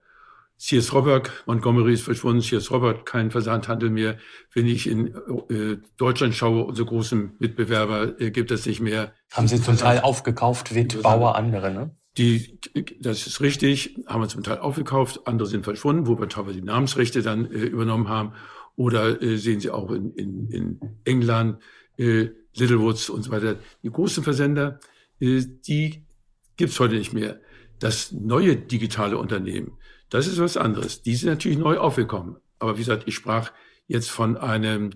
C.S. 0.60 0.92
Robert, 0.92 1.30
Montgomery 1.46 1.94
ist 1.94 2.02
verschwunden, 2.02 2.42
C.S. 2.42 2.70
Robert, 2.70 3.06
kein 3.06 3.30
Versandhandel 3.30 3.88
mehr. 3.88 4.18
Wenn 4.52 4.66
ich 4.66 4.86
in 4.86 5.06
äh, 5.48 5.78
Deutschland 5.96 6.34
schaue, 6.34 6.64
unsere 6.64 6.86
großen 6.86 7.32
Mitbewerber 7.38 8.20
äh, 8.20 8.30
gibt 8.30 8.50
es 8.50 8.66
nicht 8.66 8.80
mehr. 8.80 9.14
Haben 9.32 9.48
Sie 9.48 9.60
zum 9.60 9.78
Teil 9.78 10.00
aufgekauft, 10.00 10.74
Witt, 10.74 11.00
Bauer, 11.02 11.34
andere, 11.34 11.72
ne? 11.72 11.96
Die, 12.18 12.60
das 13.00 13.26
ist 13.26 13.40
richtig, 13.40 14.04
haben 14.06 14.20
wir 14.20 14.28
zum 14.28 14.42
Teil 14.42 14.58
aufgekauft, 14.58 15.20
andere 15.24 15.48
sind 15.48 15.64
verschwunden, 15.64 16.06
wo 16.06 16.18
wir 16.18 16.28
teilweise 16.28 16.60
die 16.60 16.66
Namensrechte 16.66 17.22
dann 17.22 17.46
äh, 17.46 17.64
übernommen 17.64 18.10
haben. 18.10 18.34
Oder 18.76 19.22
äh, 19.22 19.38
sehen 19.38 19.60
Sie 19.60 19.70
auch 19.70 19.90
in, 19.90 20.12
in, 20.12 20.50
in 20.50 20.80
England, 21.04 21.62
äh, 21.96 22.28
Littlewoods 22.54 23.08
und 23.08 23.22
so 23.22 23.30
weiter. 23.30 23.56
Die 23.82 23.90
großen 23.90 24.22
Versender, 24.22 24.78
äh, 25.20 25.42
die 25.66 26.04
gibt's 26.58 26.78
heute 26.78 26.96
nicht 26.96 27.14
mehr. 27.14 27.40
Das 27.78 28.12
neue 28.12 28.56
digitale 28.56 29.16
Unternehmen, 29.16 29.78
das 30.10 30.26
ist 30.26 30.38
was 30.38 30.56
anderes. 30.56 31.02
Die 31.02 31.14
sind 31.14 31.30
natürlich 31.30 31.58
neu 31.58 31.78
aufgekommen. 31.78 32.36
Aber 32.58 32.76
wie 32.76 32.80
gesagt, 32.80 33.04
ich 33.06 33.14
sprach 33.14 33.52
jetzt 33.86 34.10
von 34.10 34.36
einem 34.36 34.90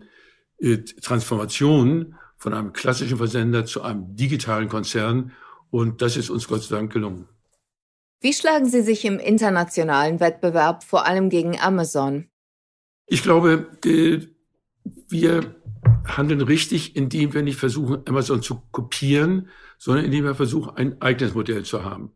äh, 0.59 0.79
Transformation 0.79 2.17
von 2.37 2.53
einem 2.53 2.73
klassischen 2.73 3.17
Versender 3.17 3.65
zu 3.65 3.83
einem 3.83 4.15
digitalen 4.17 4.69
Konzern. 4.69 5.33
Und 5.71 6.03
das 6.03 6.17
ist 6.17 6.31
uns 6.31 6.47
Gott 6.47 6.63
sei 6.63 6.77
Dank 6.77 6.93
gelungen. 6.93 7.29
Wie 8.21 8.33
schlagen 8.33 8.67
Sie 8.67 8.83
sich 8.83 9.05
im 9.05 9.19
internationalen 9.19 10.21
Wettbewerb 10.21 10.85
vor 10.85 11.07
allem 11.07 11.31
gegen 11.31 11.59
Amazon? 11.59 12.29
Ich 13.07 13.23
glaube, 13.23 13.69
äh, 13.85 14.21
wir 15.09 15.55
handeln 16.07 16.41
richtig, 16.41 16.97
indem 16.97 17.35
wir 17.35 17.43
nicht 17.43 17.59
versuchen, 17.59 18.03
Amazon 18.07 18.43
zu 18.43 18.63
kopieren, 18.71 19.49
sondern 19.79 20.05
indem 20.05 20.25
wir 20.25 20.35
versuchen, 20.35 20.77
ein 20.77 21.01
eigenes 21.01 21.35
Modell 21.35 21.65
zu 21.65 21.85
haben. 21.85 22.13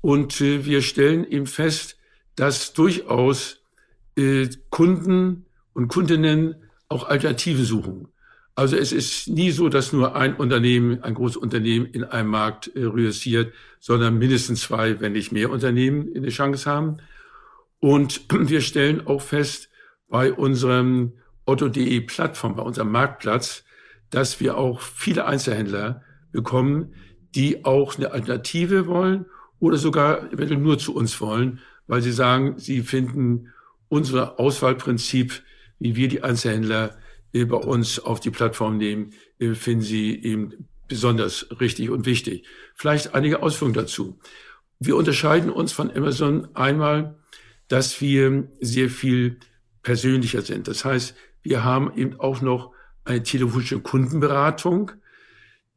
Und 0.00 0.40
äh, 0.40 0.64
wir 0.64 0.82
stellen 0.82 1.24
eben 1.24 1.46
fest, 1.46 1.95
dass 2.36 2.72
durchaus 2.72 3.62
äh, 4.16 4.48
Kunden 4.70 5.46
und 5.72 5.88
Kundinnen 5.88 6.56
auch 6.88 7.08
Alternativen 7.08 7.64
suchen. 7.64 8.08
Also 8.54 8.76
es 8.76 8.90
ist 8.90 9.28
nie 9.28 9.50
so, 9.50 9.68
dass 9.68 9.92
nur 9.92 10.16
ein 10.16 10.34
Unternehmen, 10.34 11.02
ein 11.02 11.14
großes 11.14 11.36
Unternehmen 11.36 11.86
in 11.86 12.04
einem 12.04 12.30
Markt 12.30 12.68
äh, 12.74 12.84
reüssiert, 12.84 13.52
sondern 13.80 14.18
mindestens 14.18 14.62
zwei, 14.62 14.98
wenn 15.00 15.12
nicht 15.12 15.30
mehr 15.30 15.50
Unternehmen 15.50 16.10
eine 16.16 16.30
Chance 16.30 16.70
haben. 16.70 16.96
Und 17.80 18.22
wir 18.30 18.62
stellen 18.62 19.06
auch 19.06 19.20
fest 19.20 19.68
bei 20.08 20.32
unserem 20.32 21.12
Otto.de 21.44 22.00
Plattform, 22.00 22.56
bei 22.56 22.62
unserem 22.62 22.90
Marktplatz, 22.90 23.64
dass 24.10 24.40
wir 24.40 24.56
auch 24.56 24.80
viele 24.80 25.26
Einzelhändler 25.26 26.02
bekommen, 26.32 26.94
die 27.34 27.64
auch 27.64 27.96
eine 27.96 28.12
Alternative 28.12 28.86
wollen 28.86 29.26
oder 29.58 29.76
sogar 29.76 30.32
eventuell 30.32 30.60
nur 30.60 30.78
zu 30.78 30.94
uns 30.94 31.20
wollen, 31.20 31.60
weil 31.86 32.02
sie 32.02 32.12
sagen, 32.12 32.58
sie 32.58 32.82
finden 32.82 33.52
unser 33.88 34.40
Auswahlprinzip, 34.40 35.42
wie 35.78 35.96
wir 35.96 36.08
die 36.08 36.22
Einzelhändler 36.22 36.96
äh, 37.32 37.44
bei 37.44 37.56
uns 37.56 37.98
auf 37.98 38.20
die 38.20 38.30
Plattform 38.30 38.78
nehmen, 38.78 39.12
äh, 39.38 39.54
finden 39.54 39.82
sie 39.82 40.22
eben 40.22 40.68
besonders 40.88 41.46
richtig 41.60 41.90
und 41.90 42.06
wichtig. 42.06 42.44
Vielleicht 42.74 43.14
einige 43.14 43.42
Ausführungen 43.42 43.74
dazu. 43.74 44.18
Wir 44.78 44.96
unterscheiden 44.96 45.50
uns 45.50 45.72
von 45.72 45.90
Amazon 45.90 46.48
einmal, 46.54 47.16
dass 47.68 48.00
wir 48.00 48.48
sehr 48.60 48.90
viel 48.90 49.38
persönlicher 49.82 50.42
sind. 50.42 50.68
Das 50.68 50.84
heißt, 50.84 51.14
wir 51.42 51.64
haben 51.64 51.92
eben 51.96 52.18
auch 52.20 52.40
noch 52.40 52.72
eine 53.04 53.22
telefonische 53.22 53.80
Kundenberatung, 53.80 54.92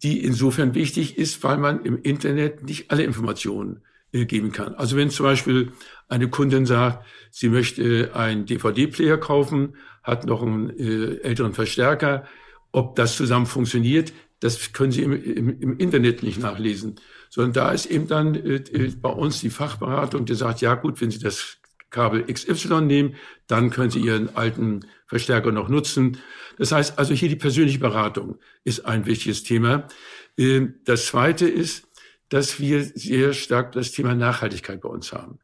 die 0.04 0.24
insofern 0.24 0.76
wichtig 0.76 1.18
ist, 1.18 1.44
weil 1.44 1.58
man 1.58 1.84
im 1.86 2.02
Internet 2.02 2.64
nicht 2.64 2.92
alle 2.92 3.04
Informationen 3.04 3.82
geben 4.12 4.52
kann. 4.52 4.76
Also 4.76 4.96
wenn 4.98 5.10
zum 5.10 5.26
Beispiel 5.26 5.72
eine 6.08 6.30
Kundin 6.30 6.66
sagt, 6.66 7.06
sie 7.32 7.50
möchte 7.50 8.12
einen 8.14 8.46
DVD-Player 8.46 9.18
kaufen, 9.18 9.76
hat 10.04 10.26
noch 10.26 10.42
einen 10.42 10.70
äh, 10.72 11.22
älteren 11.22 11.54
Verstärker, 11.54 12.26
ob 12.72 12.96
das 12.96 13.16
zusammen 13.16 13.46
funktioniert, 13.46 14.14
das 14.40 14.72
können 14.72 14.92
Sie 14.92 15.04
im, 15.04 15.12
im, 15.12 15.60
im 15.60 15.78
Internet 15.78 16.24
nicht 16.24 16.40
nachlesen, 16.40 16.96
sondern 17.30 17.54
da 17.54 17.72
ist 17.72 17.88
eben 17.88 18.08
dann 18.08 18.36
äh, 18.36 18.56
äh 18.56 18.92
bei 19.00 19.10
uns 19.10 19.42
die 19.42 19.50
Fachberatung, 19.50 20.26
die 20.26 20.36
sagt, 20.36 20.62
ja 20.62 20.76
gut, 20.76 21.02
wenn 21.02 21.12
Sie 21.12 21.20
das 21.20 21.58
Kabel 21.90 22.24
XY 22.24 22.82
nehmen, 22.82 23.16
dann 23.48 23.70
können 23.70 23.90
Sie 23.90 24.00
Ihren 24.00 24.36
alten 24.36 24.86
Verstärker 25.08 25.52
noch 25.52 25.70
nutzen. 25.70 26.18
Das 26.58 26.72
heißt 26.72 26.98
also 27.00 27.14
hier 27.14 27.30
die 27.30 27.36
persönliche 27.36 27.80
Beratung 27.80 28.38
ist 28.64 28.86
ein 28.86 29.06
wichtiges 29.06 29.44
Thema. 29.44 29.88
Ähm, 30.38 30.76
das 30.86 31.08
zweite 31.08 31.48
ist, 31.48 31.89
dass 32.30 32.60
wir 32.60 32.84
sehr 32.84 33.34
stark 33.34 33.72
das 33.74 33.92
Thema 33.92 34.16
Nachhaltigkeit 34.16 34.82
bei 34.82 34.90
uns 34.90 35.12
haben. 35.14 35.40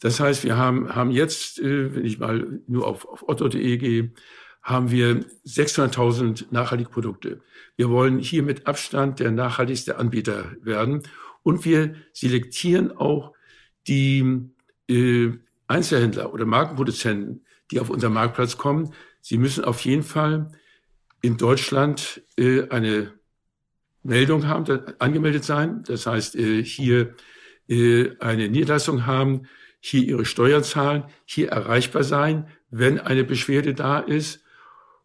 Das 0.00 0.20
heißt, 0.20 0.44
wir 0.44 0.56
haben, 0.56 0.94
haben 0.94 1.10
jetzt, 1.10 1.58
äh, 1.58 1.94
wenn 1.94 2.04
ich 2.04 2.18
mal 2.18 2.60
nur 2.66 2.86
auf, 2.86 3.06
auf 3.08 3.28
otto.de 3.28 3.76
gehe, 3.78 4.12
haben 4.62 4.90
wir 4.90 5.24
600.000 5.46 6.46
nachhaltige 6.50 6.90
Produkte. 6.90 7.40
Wir 7.76 7.90
wollen 7.90 8.18
hier 8.18 8.42
mit 8.42 8.66
Abstand 8.66 9.18
der 9.18 9.30
nachhaltigste 9.30 9.96
Anbieter 9.96 10.52
werden. 10.60 11.02
Und 11.42 11.64
wir 11.64 11.94
selektieren 12.12 12.96
auch 12.96 13.32
die 13.86 14.50
äh, 14.88 15.30
Einzelhändler 15.66 16.32
oder 16.32 16.44
Markenproduzenten, 16.44 17.44
die 17.70 17.80
auf 17.80 17.90
unseren 17.90 18.12
Marktplatz 18.12 18.56
kommen, 18.56 18.92
sie 19.20 19.38
müssen 19.38 19.64
auf 19.64 19.80
jeden 19.84 20.02
Fall 20.02 20.52
in 21.20 21.36
Deutschland 21.36 22.22
äh, 22.36 22.68
eine 22.68 23.17
Meldung 24.08 24.48
haben, 24.48 24.80
angemeldet 24.98 25.44
sein. 25.44 25.84
Das 25.86 26.06
heißt, 26.06 26.34
äh, 26.36 26.64
hier 26.64 27.14
äh, 27.68 28.10
eine 28.18 28.48
Niederlassung 28.48 29.06
haben, 29.06 29.42
hier 29.80 30.02
ihre 30.02 30.24
Steuern 30.24 30.64
zahlen, 30.64 31.04
hier 31.24 31.50
erreichbar 31.50 32.02
sein, 32.02 32.48
wenn 32.70 32.98
eine 32.98 33.22
Beschwerde 33.22 33.74
da 33.74 34.00
ist 34.00 34.42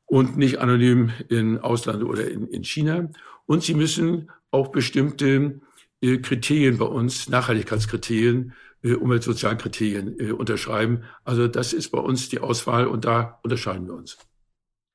und 0.05 0.37
nicht 0.37 0.59
anonym 0.59 1.11
in 1.29 1.59
Ausland 1.59 2.03
oder 2.03 2.29
in, 2.29 2.47
in 2.47 2.63
China. 2.63 3.09
Und 3.45 3.61
sie 3.63 3.75
müssen 3.75 4.31
auch 4.51 4.69
bestimmte 4.69 5.59
äh, 6.01 6.17
Kriterien 6.17 6.77
bei 6.77 6.85
uns, 6.85 7.29
Nachhaltigkeitskriterien, 7.29 8.53
Umweltsozialkriterien 8.83 10.33
unterschreiben. 10.33 11.05
Also 11.23 11.47
das 11.47 11.71
ist 11.71 11.91
bei 11.91 11.99
uns 11.99 12.27
die 12.27 12.39
Auswahl 12.39 12.85
und 12.85 13.05
da 13.05 13.39
unterscheiden 13.41 13.87
wir 13.87 13.93
uns. 13.93 14.17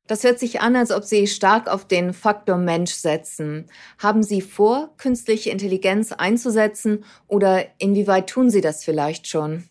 Das 0.08 0.24
hört 0.24 0.40
sich 0.40 0.60
an, 0.62 0.74
als 0.74 0.90
ob 0.90 1.04
Sie 1.04 1.26
stark 1.26 1.68
auf 1.68 1.86
den 1.86 2.14
Faktor 2.14 2.56
Mensch 2.56 2.92
setzen. 2.92 3.66
Haben 3.98 4.22
Sie 4.22 4.40
vor, 4.40 4.96
künstliche 4.96 5.50
Intelligenz 5.50 6.12
einzusetzen 6.12 7.04
oder 7.26 7.66
inwieweit 7.78 8.28
tun 8.28 8.50
Sie 8.50 8.62
das 8.62 8.82
vielleicht 8.82 9.28
schon? 9.28 9.64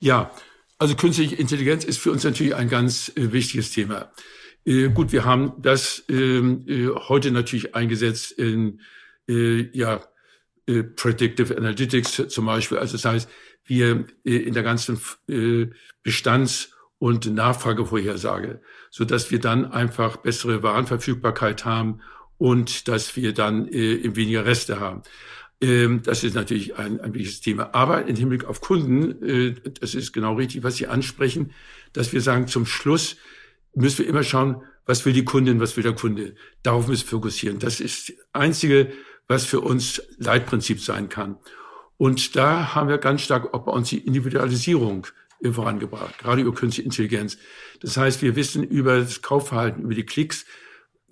Ja, 0.00 0.30
also 0.78 0.96
künstliche 0.96 1.36
Intelligenz 1.36 1.84
ist 1.84 1.98
für 1.98 2.10
uns 2.10 2.24
natürlich 2.24 2.54
ein 2.54 2.70
ganz 2.70 3.12
äh, 3.14 3.30
wichtiges 3.30 3.70
Thema. 3.70 4.10
Äh, 4.64 4.88
gut, 4.88 5.12
wir 5.12 5.26
haben 5.26 5.52
das 5.58 6.02
ähm, 6.08 6.64
äh, 6.66 6.88
heute 6.88 7.30
natürlich 7.30 7.74
eingesetzt 7.74 8.32
in 8.32 8.80
äh, 9.28 9.68
ja, 9.76 10.00
äh, 10.66 10.82
Predictive 10.82 11.54
Analytics 11.54 12.28
zum 12.28 12.46
Beispiel. 12.46 12.78
Also 12.78 12.92
das 12.92 13.04
heißt, 13.04 13.28
wir 13.64 14.06
äh, 14.24 14.36
in 14.36 14.54
der 14.54 14.62
ganzen 14.62 14.98
Bestands- 16.02 16.72
und 16.98 17.32
Nachfragevorhersage, 17.32 18.60
so 18.90 19.04
dass 19.04 19.30
wir 19.30 19.40
dann 19.40 19.70
einfach 19.70 20.16
bessere 20.18 20.62
Warenverfügbarkeit 20.62 21.64
haben 21.64 22.00
und 22.38 22.88
dass 22.88 23.16
wir 23.16 23.34
dann 23.34 23.68
äh, 23.68 24.16
weniger 24.16 24.44
Reste 24.44 24.80
haben. 24.80 25.02
Ähm, 25.60 26.02
das 26.02 26.24
ist 26.24 26.34
natürlich 26.34 26.76
ein, 26.76 27.00
ein 27.00 27.14
wichtiges 27.14 27.40
Thema. 27.40 27.70
Aber 27.74 28.06
im 28.06 28.16
Hinblick 28.16 28.44
auf 28.44 28.60
Kunden, 28.60 29.22
äh, 29.22 29.54
das 29.80 29.94
ist 29.94 30.12
genau 30.12 30.34
richtig, 30.34 30.62
was 30.62 30.76
Sie 30.76 30.86
ansprechen, 30.86 31.52
dass 31.92 32.12
wir 32.12 32.20
sagen, 32.20 32.46
zum 32.46 32.66
Schluss 32.66 33.16
müssen 33.74 33.98
wir 33.98 34.08
immer 34.08 34.22
schauen, 34.22 34.62
was 34.86 35.04
will 35.04 35.12
die 35.12 35.24
Kundin, 35.24 35.60
was 35.60 35.76
will 35.76 35.82
der 35.82 35.94
Kunde. 35.94 36.34
Darauf 36.62 36.88
müssen 36.88 37.06
wir 37.06 37.10
fokussieren. 37.10 37.58
Das 37.58 37.80
ist 37.80 38.08
das 38.08 38.16
Einzige, 38.32 38.92
was 39.26 39.44
für 39.44 39.60
uns 39.60 40.02
Leitprinzip 40.16 40.80
sein 40.80 41.08
kann. 41.08 41.36
Und 41.96 42.36
da 42.36 42.74
haben 42.74 42.88
wir 42.88 42.98
ganz 42.98 43.22
stark 43.22 43.52
auch 43.52 43.64
bei 43.64 43.72
uns 43.72 43.88
die 43.90 43.98
Individualisierung 43.98 45.06
vorangebracht, 45.42 46.18
gerade 46.18 46.42
über 46.42 46.52
künstliche 46.52 46.84
Intelligenz. 46.84 47.38
Das 47.80 47.96
heißt, 47.96 48.22
wir 48.22 48.36
wissen 48.36 48.62
über 48.64 48.98
das 48.98 49.22
Kaufverhalten, 49.22 49.84
über 49.84 49.94
die 49.94 50.06
Klicks, 50.06 50.46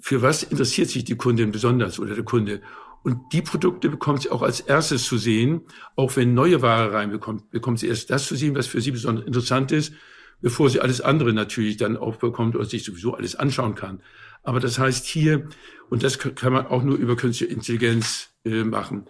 für 0.00 0.22
was 0.22 0.42
interessiert 0.42 0.90
sich 0.90 1.04
die 1.04 1.16
Kundin 1.16 1.52
besonders 1.52 1.98
oder 1.98 2.14
der 2.14 2.24
Kunde. 2.24 2.60
Und 3.02 3.32
die 3.32 3.42
Produkte 3.42 3.88
bekommt 3.88 4.22
sie 4.22 4.30
auch 4.30 4.42
als 4.42 4.60
erstes 4.60 5.04
zu 5.04 5.16
sehen. 5.16 5.62
Auch 5.94 6.16
wenn 6.16 6.34
neue 6.34 6.60
Ware 6.60 6.92
reinbekommt, 6.92 7.50
bekommt 7.50 7.78
sie 7.78 7.86
erst 7.86 8.10
das 8.10 8.26
zu 8.26 8.34
sehen, 8.34 8.54
was 8.56 8.66
für 8.66 8.80
sie 8.80 8.90
besonders 8.90 9.26
interessant 9.26 9.70
ist, 9.72 9.92
bevor 10.40 10.70
sie 10.70 10.80
alles 10.80 11.00
andere 11.00 11.32
natürlich 11.32 11.76
dann 11.76 11.96
auch 11.96 12.16
bekommt 12.16 12.56
oder 12.56 12.64
sich 12.64 12.84
sowieso 12.84 13.14
alles 13.14 13.36
anschauen 13.36 13.74
kann. 13.74 14.02
Aber 14.42 14.60
das 14.60 14.78
heißt 14.78 15.06
hier, 15.06 15.48
und 15.88 16.02
das 16.02 16.18
kann 16.18 16.52
man 16.52 16.66
auch 16.66 16.82
nur 16.82 16.96
über 16.96 17.16
künstliche 17.16 17.52
Intelligenz 17.52 18.30
äh, 18.44 18.64
machen. 18.64 19.06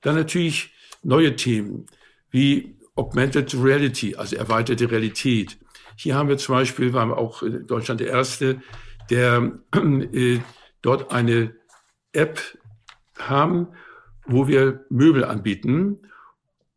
Dann 0.00 0.14
natürlich 0.14 0.72
neue 1.02 1.36
Themen 1.36 1.86
wie 2.30 2.76
Augmented 2.96 3.54
Reality, 3.54 4.16
also 4.16 4.36
erweiterte 4.36 4.90
Realität. 4.90 5.58
Hier 5.96 6.14
haben 6.14 6.28
wir 6.28 6.38
zum 6.38 6.54
Beispiel, 6.54 6.92
waren 6.92 7.10
wir 7.10 7.18
auch 7.18 7.42
in 7.42 7.66
Deutschland 7.66 8.00
der 8.00 8.08
Erste, 8.08 8.60
der 9.10 9.60
äh, 9.74 10.38
dort 10.82 11.12
eine 11.12 11.54
App 12.12 12.40
haben, 13.18 13.68
wo 14.26 14.48
wir 14.48 14.84
Möbel 14.88 15.24
anbieten. 15.24 15.98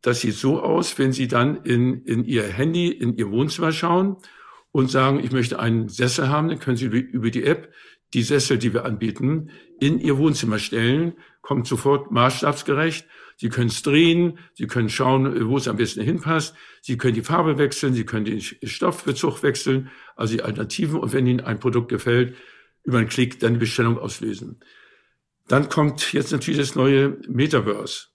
Das 0.02 0.22
sieht 0.22 0.36
so 0.36 0.62
aus, 0.62 0.98
wenn 0.98 1.14
Sie 1.14 1.28
dann 1.28 1.64
in, 1.64 2.04
in 2.04 2.26
Ihr 2.26 2.44
Handy, 2.44 2.90
in 2.90 3.16
Ihr 3.16 3.32
Wohnzimmer 3.32 3.72
schauen 3.72 4.18
und 4.72 4.92
sagen, 4.92 5.22
ich 5.24 5.32
möchte 5.32 5.60
einen 5.60 5.88
Sessel 5.88 6.30
haben, 6.30 6.50
dann 6.50 6.60
können 6.60 6.78
Sie 6.78 6.86
über 6.86 7.30
die 7.30 7.44
App 7.44 7.72
die 8.14 8.24
Sessel, 8.24 8.58
die 8.58 8.74
wir 8.74 8.86
anbieten, 8.86 9.50
in 9.80 10.00
Ihr 10.00 10.18
Wohnzimmer 10.18 10.60
stellen, 10.60 11.14
kommt 11.42 11.68
sofort 11.68 12.12
maßstabsgerecht 12.12 13.08
Sie 13.44 13.50
können 13.50 13.68
es 13.68 13.82
drehen, 13.82 14.40
Sie 14.54 14.68
können 14.68 14.88
schauen, 14.88 15.50
wo 15.50 15.58
es 15.58 15.68
am 15.68 15.76
besten 15.76 16.02
hinpasst. 16.02 16.56
Sie 16.82 16.96
können 16.96 17.14
die 17.14 17.24
Farbe 17.24 17.58
wechseln, 17.58 17.94
Sie 17.94 18.06
können 18.06 18.24
den 18.24 18.40
Stoffbezug 18.40 19.44
wechseln, 19.44 19.92
also 20.16 20.34
die 20.34 20.42
Alternativen. 20.42 20.98
Und 20.98 21.12
wenn 21.12 21.28
Ihnen 21.28 21.42
ein 21.42 21.60
Produkt 21.60 21.90
gefällt, 21.90 22.38
über 22.86 23.00
einen 23.00 23.10
Klick 23.10 23.42
dann 23.42 23.56
die 23.56 23.60
Bestellung 23.60 23.98
auslösen. 23.98 24.62
Dann 25.50 25.68
kommt 25.68 26.14
jetzt 26.14 26.32
natürlich 26.32 26.58
das 26.58 26.76
neue 26.76 27.18
Metaverse. 27.28 28.06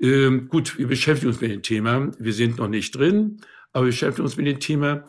Ähm, 0.00 0.48
gut, 0.48 0.78
wir 0.78 0.86
beschäftigen 0.86 1.32
uns 1.32 1.42
mit 1.42 1.50
dem 1.50 1.62
Thema. 1.62 2.10
Wir 2.18 2.32
sind 2.32 2.56
noch 2.56 2.68
nicht 2.68 2.96
drin, 2.96 3.42
aber 3.74 3.84
wir 3.84 3.90
beschäftigen 3.90 4.24
uns 4.24 4.38
mit 4.38 4.46
dem 4.46 4.60
Thema. 4.60 5.04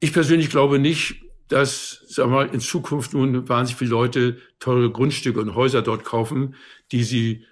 Ich 0.00 0.12
persönlich 0.12 0.50
glaube 0.50 0.80
nicht, 0.80 1.22
dass 1.46 2.04
sagen 2.08 2.32
wir 2.32 2.46
mal, 2.46 2.52
in 2.52 2.58
Zukunft 2.58 3.14
nun 3.14 3.48
wahnsinnig 3.48 3.78
viele 3.78 3.92
Leute 3.92 4.38
teure 4.58 4.90
Grundstücke 4.90 5.40
und 5.40 5.54
Häuser 5.54 5.82
dort 5.82 6.02
kaufen, 6.02 6.56
die 6.90 7.04
sie 7.04 7.46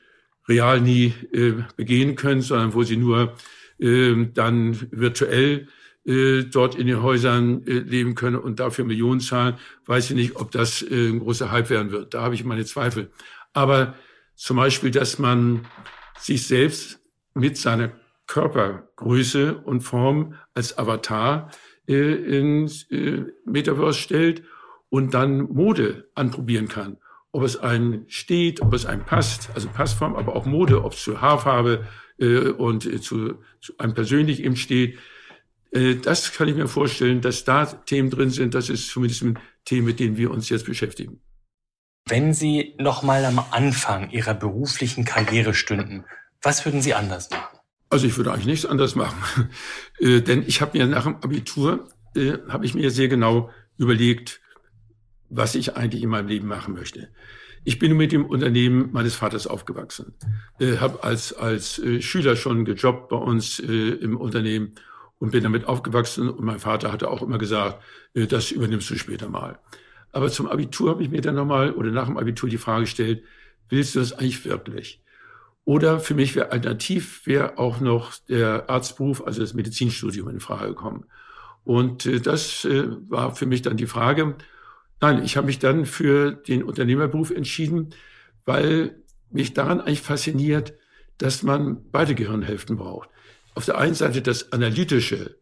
real 0.50 0.80
nie 0.80 1.14
äh, 1.32 1.54
begehen 1.76 2.16
können, 2.16 2.42
sondern 2.42 2.74
wo 2.74 2.82
sie 2.82 2.96
nur 2.96 3.36
äh, 3.78 4.26
dann 4.34 4.78
virtuell 4.90 5.68
äh, 6.04 6.42
dort 6.44 6.74
in 6.74 6.86
den 6.86 7.02
Häusern 7.02 7.62
äh, 7.66 7.78
leben 7.78 8.14
können 8.14 8.36
und 8.36 8.58
dafür 8.58 8.84
Millionen 8.84 9.20
zahlen, 9.20 9.56
weiß 9.86 10.10
ich 10.10 10.16
nicht, 10.16 10.36
ob 10.36 10.50
das 10.50 10.82
äh, 10.82 11.08
ein 11.08 11.20
großer 11.20 11.50
Hype 11.50 11.70
werden 11.70 11.92
wird. 11.92 12.14
Da 12.14 12.22
habe 12.22 12.34
ich 12.34 12.44
meine 12.44 12.64
Zweifel. 12.64 13.10
Aber 13.52 13.94
zum 14.34 14.56
Beispiel, 14.56 14.90
dass 14.90 15.18
man 15.18 15.66
sich 16.18 16.46
selbst 16.46 17.00
mit 17.34 17.56
seiner 17.56 17.92
Körpergröße 18.26 19.56
und 19.56 19.82
Form 19.82 20.34
als 20.54 20.76
Avatar 20.78 21.50
äh, 21.86 22.38
ins 22.38 22.90
äh, 22.90 23.24
Metaverse 23.44 23.98
stellt 23.98 24.42
und 24.88 25.14
dann 25.14 25.42
Mode 25.52 26.08
anprobieren 26.14 26.68
kann. 26.68 26.98
Ob 27.32 27.42
es 27.42 27.56
einem 27.56 28.04
steht, 28.08 28.60
ob 28.60 28.72
es 28.74 28.86
einem 28.86 29.04
passt, 29.04 29.50
also 29.54 29.68
Passform, 29.68 30.16
aber 30.16 30.34
auch 30.34 30.46
Mode, 30.46 30.84
ob 30.84 30.94
es 30.94 31.02
zur 31.02 31.20
Haarfarbe 31.20 31.86
äh, 32.18 32.48
und 32.48 32.86
äh, 32.86 33.00
zu, 33.00 33.34
zu 33.60 33.78
einem 33.78 33.94
persönlich 33.94 34.42
eben 34.42 34.56
steht. 34.56 34.98
Äh, 35.72 35.96
das 35.96 36.32
kann 36.32 36.48
ich 36.48 36.56
mir 36.56 36.68
vorstellen, 36.68 37.20
dass 37.20 37.44
da 37.44 37.66
Themen 37.66 38.10
drin 38.10 38.30
sind. 38.30 38.54
Das 38.54 38.68
ist 38.68 38.88
zumindest 38.88 39.22
ein 39.22 39.38
Thema, 39.64 39.88
mit 39.88 40.00
denen 40.00 40.16
wir 40.16 40.30
uns 40.30 40.48
jetzt 40.48 40.66
beschäftigen. 40.66 41.20
Wenn 42.06 42.34
Sie 42.34 42.74
noch 42.78 43.02
mal 43.02 43.24
am 43.24 43.38
Anfang 43.50 44.10
Ihrer 44.10 44.34
beruflichen 44.34 45.04
Karriere 45.04 45.54
stünden, 45.54 46.04
was 46.42 46.64
würden 46.64 46.82
Sie 46.82 46.94
anders 46.94 47.30
machen? 47.30 47.58
Also 47.88 48.06
ich 48.06 48.16
würde 48.16 48.32
eigentlich 48.32 48.46
nichts 48.46 48.66
anders 48.66 48.94
machen, 48.94 49.50
äh, 49.98 50.20
denn 50.20 50.44
ich 50.46 50.60
habe 50.60 50.78
mir 50.78 50.86
nach 50.86 51.04
dem 51.04 51.16
Abitur 51.16 51.88
äh, 52.16 52.38
habe 52.48 52.66
ich 52.66 52.74
mir 52.74 52.90
sehr 52.90 53.08
genau 53.08 53.50
überlegt, 53.78 54.39
was 55.30 55.54
ich 55.54 55.76
eigentlich 55.76 56.02
in 56.02 56.10
meinem 56.10 56.28
Leben 56.28 56.48
machen 56.48 56.74
möchte. 56.74 57.08
Ich 57.64 57.78
bin 57.78 57.96
mit 57.96 58.12
dem 58.12 58.24
Unternehmen 58.26 58.90
meines 58.92 59.14
Vaters 59.14 59.46
aufgewachsen, 59.46 60.14
äh, 60.58 60.78
habe 60.78 61.04
als 61.04 61.32
als 61.32 61.78
äh, 61.78 62.00
Schüler 62.00 62.36
schon 62.36 62.64
gejobbt 62.64 63.08
bei 63.10 63.16
uns 63.16 63.60
äh, 63.60 63.90
im 63.90 64.16
Unternehmen 64.16 64.74
und 65.18 65.30
bin 65.30 65.42
damit 65.42 65.66
aufgewachsen. 65.66 66.28
Und 66.28 66.44
mein 66.44 66.58
Vater 66.58 66.90
hatte 66.90 67.10
auch 67.10 67.22
immer 67.22 67.38
gesagt, 67.38 67.82
äh, 68.14 68.26
das 68.26 68.50
übernimmst 68.50 68.90
du 68.90 68.96
später 68.96 69.28
mal. 69.28 69.58
Aber 70.12 70.30
zum 70.30 70.48
Abitur 70.48 70.90
habe 70.90 71.02
ich 71.02 71.10
mir 71.10 71.20
dann 71.20 71.36
nochmal 71.36 71.72
oder 71.72 71.90
nach 71.90 72.06
dem 72.06 72.16
Abitur 72.16 72.48
die 72.48 72.58
Frage 72.58 72.82
gestellt, 72.82 73.22
willst 73.68 73.94
du 73.94 74.00
das 74.00 74.12
eigentlich 74.12 74.44
wirklich? 74.44 75.02
Oder 75.64 76.00
für 76.00 76.14
mich 76.14 76.34
wäre 76.34 76.50
alternativ 76.50 77.26
wäre 77.26 77.58
auch 77.58 77.80
noch 77.80 78.14
der 78.28 78.68
Arztberuf, 78.68 79.24
also 79.24 79.40
das 79.40 79.54
Medizinstudium 79.54 80.28
in 80.28 80.40
Frage 80.40 80.68
gekommen. 80.68 81.04
Und 81.64 82.06
äh, 82.06 82.20
das 82.20 82.64
äh, 82.64 82.88
war 83.08 83.34
für 83.36 83.46
mich 83.46 83.62
dann 83.62 83.76
die 83.76 83.86
Frage. 83.86 84.34
Nein, 85.00 85.24
ich 85.24 85.36
habe 85.36 85.46
mich 85.46 85.58
dann 85.58 85.86
für 85.86 86.32
den 86.32 86.62
Unternehmerberuf 86.62 87.30
entschieden, 87.30 87.90
weil 88.44 89.02
mich 89.30 89.54
daran 89.54 89.80
eigentlich 89.80 90.02
fasziniert, 90.02 90.74
dass 91.18 91.42
man 91.42 91.90
beide 91.90 92.14
Gehirnhälften 92.14 92.76
braucht. 92.76 93.08
Auf 93.54 93.64
der 93.64 93.78
einen 93.78 93.94
Seite 93.94 94.22
das 94.22 94.52
analytische, 94.52 95.36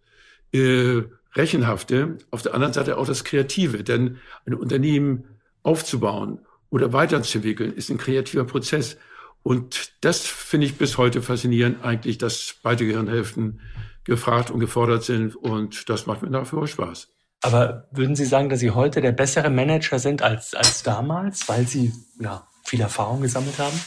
äh, 0.52 1.02
rechenhafte, 1.34 2.18
auf 2.30 2.42
der 2.42 2.54
anderen 2.54 2.72
Seite 2.72 2.98
auch 2.98 3.06
das 3.06 3.24
Kreative. 3.24 3.84
Denn 3.84 4.18
ein 4.46 4.54
Unternehmen 4.54 5.24
aufzubauen 5.62 6.40
oder 6.70 6.92
weiterzuentwickeln 6.92 7.72
ist 7.72 7.90
ein 7.90 7.98
kreativer 7.98 8.44
Prozess. 8.44 8.96
Und 9.42 9.92
das 10.00 10.26
finde 10.26 10.66
ich 10.66 10.76
bis 10.76 10.98
heute 10.98 11.22
faszinierend, 11.22 11.84
eigentlich, 11.84 12.18
dass 12.18 12.56
beide 12.62 12.86
Gehirnhälften 12.86 13.60
gefragt 14.04 14.50
und 14.50 14.60
gefordert 14.60 15.04
sind. 15.04 15.36
Und 15.36 15.88
das 15.88 16.06
macht 16.06 16.22
mir 16.22 16.30
nach 16.30 16.44
wie 16.44 16.56
vor 16.56 16.66
Spaß. 16.66 17.08
Aber 17.40 17.86
würden 17.92 18.16
Sie 18.16 18.24
sagen, 18.24 18.48
dass 18.48 18.60
Sie 18.60 18.70
heute 18.70 19.00
der 19.00 19.12
bessere 19.12 19.50
Manager 19.50 19.98
sind 19.98 20.22
als, 20.22 20.54
als 20.54 20.82
damals, 20.82 21.48
weil 21.48 21.66
Sie 21.66 21.92
ja, 22.20 22.46
viel 22.64 22.80
Erfahrung 22.80 23.22
gesammelt 23.22 23.58
haben? 23.58 23.78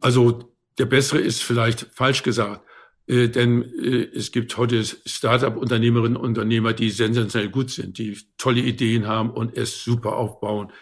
Also 0.00 0.54
der 0.78 0.86
bessere 0.86 1.18
ist 1.18 1.42
vielleicht 1.42 1.88
falsch 1.92 2.22
gesagt. 2.22 2.62
Äh, 3.06 3.28
denn 3.28 3.62
äh, 3.62 4.08
es 4.14 4.32
gibt 4.32 4.56
heute 4.56 4.82
Start-up-Unternehmerinnen 4.84 6.16
und 6.16 6.24
Unternehmer, 6.24 6.72
die 6.72 6.90
sensationell 6.90 7.50
gut 7.50 7.70
sind, 7.70 7.98
die 7.98 8.18
tolle 8.38 8.60
Ideen 8.60 9.06
haben 9.06 9.30
und 9.30 9.56
es 9.56 9.84
super 9.84 10.16
aufbauen. 10.16 10.72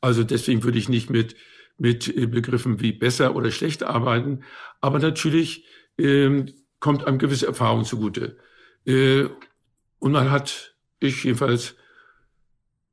Also 0.00 0.24
deswegen 0.24 0.62
würde 0.62 0.78
ich 0.78 0.88
nicht 0.88 1.10
mit 1.10 1.36
mit 1.80 2.14
äh, 2.14 2.26
Begriffen 2.26 2.80
wie 2.80 2.92
besser 2.92 3.34
oder 3.34 3.50
schlecht 3.50 3.82
arbeiten. 3.82 4.44
Aber 4.80 4.98
natürlich 4.98 5.64
ähm, 5.98 6.52
kommt 6.78 7.06
einem 7.06 7.18
gewisse 7.18 7.46
Erfahrung 7.46 7.84
zugute. 7.84 8.36
Äh, 8.84 9.24
und 9.98 10.12
man 10.12 10.30
hat, 10.30 10.69
ich 11.00 11.24
jedenfalls 11.24 11.74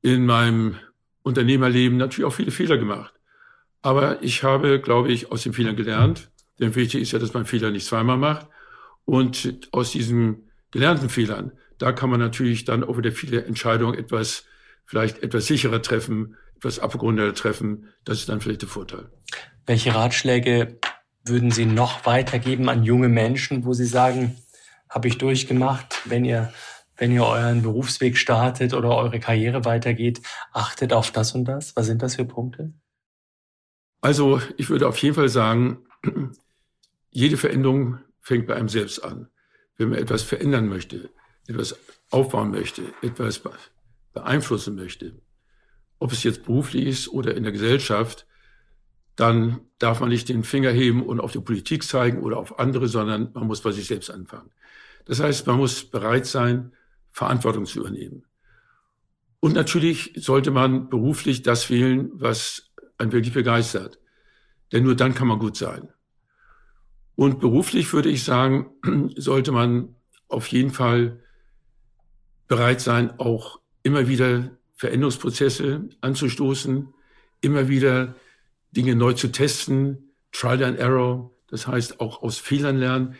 in 0.02 0.26
meinem 0.26 0.76
Unternehmerleben 1.22 1.98
natürlich 1.98 2.26
auch 2.26 2.34
viele 2.34 2.50
Fehler 2.50 2.78
gemacht. 2.78 3.14
Aber 3.82 4.22
ich 4.22 4.42
habe, 4.42 4.80
glaube 4.80 5.12
ich, 5.12 5.30
aus 5.30 5.42
den 5.42 5.52
Fehlern 5.52 5.76
gelernt. 5.76 6.30
Denn 6.58 6.74
wichtig 6.74 7.02
ist 7.02 7.12
ja, 7.12 7.18
dass 7.18 7.34
man 7.34 7.46
Fehler 7.46 7.70
nicht 7.70 7.86
zweimal 7.86 8.16
macht. 8.16 8.48
Und 9.04 9.68
aus 9.72 9.92
diesen 9.92 10.50
gelernten 10.70 11.08
Fehlern, 11.08 11.52
da 11.78 11.92
kann 11.92 12.10
man 12.10 12.20
natürlich 12.20 12.64
dann 12.64 12.82
auch 12.82 12.98
wieder 12.98 13.12
viele 13.12 13.44
Entscheidungen 13.44 13.96
etwas, 13.96 14.44
vielleicht 14.84 15.22
etwas 15.22 15.46
sicherer 15.46 15.80
treffen, 15.80 16.36
etwas 16.56 16.78
abgerundeter 16.80 17.34
treffen. 17.34 17.88
Das 18.04 18.18
ist 18.18 18.28
dann 18.28 18.40
vielleicht 18.40 18.62
der 18.62 18.68
Vorteil. 18.68 19.10
Welche 19.66 19.94
Ratschläge 19.94 20.78
würden 21.24 21.50
Sie 21.50 21.66
noch 21.66 22.06
weitergeben 22.06 22.68
an 22.68 22.82
junge 22.82 23.08
Menschen, 23.08 23.64
wo 23.64 23.72
Sie 23.74 23.86
sagen, 23.86 24.36
habe 24.88 25.08
ich 25.08 25.18
durchgemacht, 25.18 26.00
wenn 26.06 26.24
ihr, 26.24 26.52
wenn 26.98 27.12
ihr 27.12 27.24
euren 27.24 27.62
Berufsweg 27.62 28.18
startet 28.18 28.74
oder 28.74 28.96
eure 28.96 29.20
Karriere 29.20 29.64
weitergeht, 29.64 30.20
achtet 30.52 30.92
auf 30.92 31.10
das 31.10 31.32
und 31.34 31.46
das? 31.46 31.74
Was 31.76 31.86
sind 31.86 32.02
das 32.02 32.16
für 32.16 32.24
Punkte? 32.24 32.74
Also 34.00 34.40
ich 34.56 34.68
würde 34.68 34.86
auf 34.86 34.98
jeden 34.98 35.14
Fall 35.14 35.28
sagen, 35.28 35.86
jede 37.10 37.36
Veränderung 37.36 38.00
fängt 38.20 38.46
bei 38.46 38.54
einem 38.54 38.68
selbst 38.68 39.02
an. 39.02 39.28
Wenn 39.76 39.90
man 39.90 39.98
etwas 39.98 40.22
verändern 40.22 40.68
möchte, 40.68 41.10
etwas 41.46 41.78
aufbauen 42.10 42.50
möchte, 42.50 42.82
etwas 43.00 43.40
beeinflussen 44.12 44.74
möchte, 44.74 45.20
ob 45.98 46.12
es 46.12 46.22
jetzt 46.24 46.44
beruflich 46.44 46.86
ist 46.86 47.08
oder 47.08 47.34
in 47.34 47.44
der 47.44 47.52
Gesellschaft, 47.52 48.26
dann 49.16 49.60
darf 49.78 50.00
man 50.00 50.10
nicht 50.10 50.28
den 50.28 50.44
Finger 50.44 50.70
heben 50.70 51.04
und 51.04 51.20
auf 51.20 51.32
die 51.32 51.40
Politik 51.40 51.82
zeigen 51.82 52.22
oder 52.22 52.38
auf 52.38 52.58
andere, 52.58 52.86
sondern 52.86 53.32
man 53.34 53.46
muss 53.46 53.62
bei 53.62 53.72
sich 53.72 53.86
selbst 53.86 54.10
anfangen. 54.10 54.50
Das 55.06 55.20
heißt, 55.20 55.46
man 55.46 55.56
muss 55.56 55.84
bereit 55.84 56.26
sein, 56.26 56.72
Verantwortung 57.18 57.66
zu 57.66 57.80
übernehmen. 57.80 58.24
Und 59.40 59.54
natürlich 59.54 60.12
sollte 60.16 60.52
man 60.52 60.88
beruflich 60.88 61.42
das 61.42 61.68
wählen, 61.68 62.10
was 62.14 62.70
einen 62.96 63.10
wirklich 63.10 63.34
begeistert. 63.34 63.98
Denn 64.70 64.84
nur 64.84 64.94
dann 64.94 65.14
kann 65.14 65.26
man 65.26 65.40
gut 65.40 65.56
sein. 65.56 65.88
Und 67.16 67.40
beruflich 67.40 67.92
würde 67.92 68.08
ich 68.08 68.22
sagen, 68.22 68.70
sollte 69.16 69.50
man 69.50 69.96
auf 70.28 70.46
jeden 70.46 70.70
Fall 70.70 71.20
bereit 72.46 72.80
sein, 72.80 73.18
auch 73.18 73.60
immer 73.82 74.06
wieder 74.06 74.56
Veränderungsprozesse 74.74 75.88
anzustoßen, 76.00 76.94
immer 77.40 77.68
wieder 77.68 78.14
Dinge 78.70 78.94
neu 78.94 79.14
zu 79.14 79.32
testen, 79.32 80.12
Trial 80.30 80.62
and 80.62 80.78
Error, 80.78 81.32
das 81.48 81.66
heißt 81.66 81.98
auch 81.98 82.22
aus 82.22 82.38
Fehlern 82.38 82.76
lernen, 82.76 83.16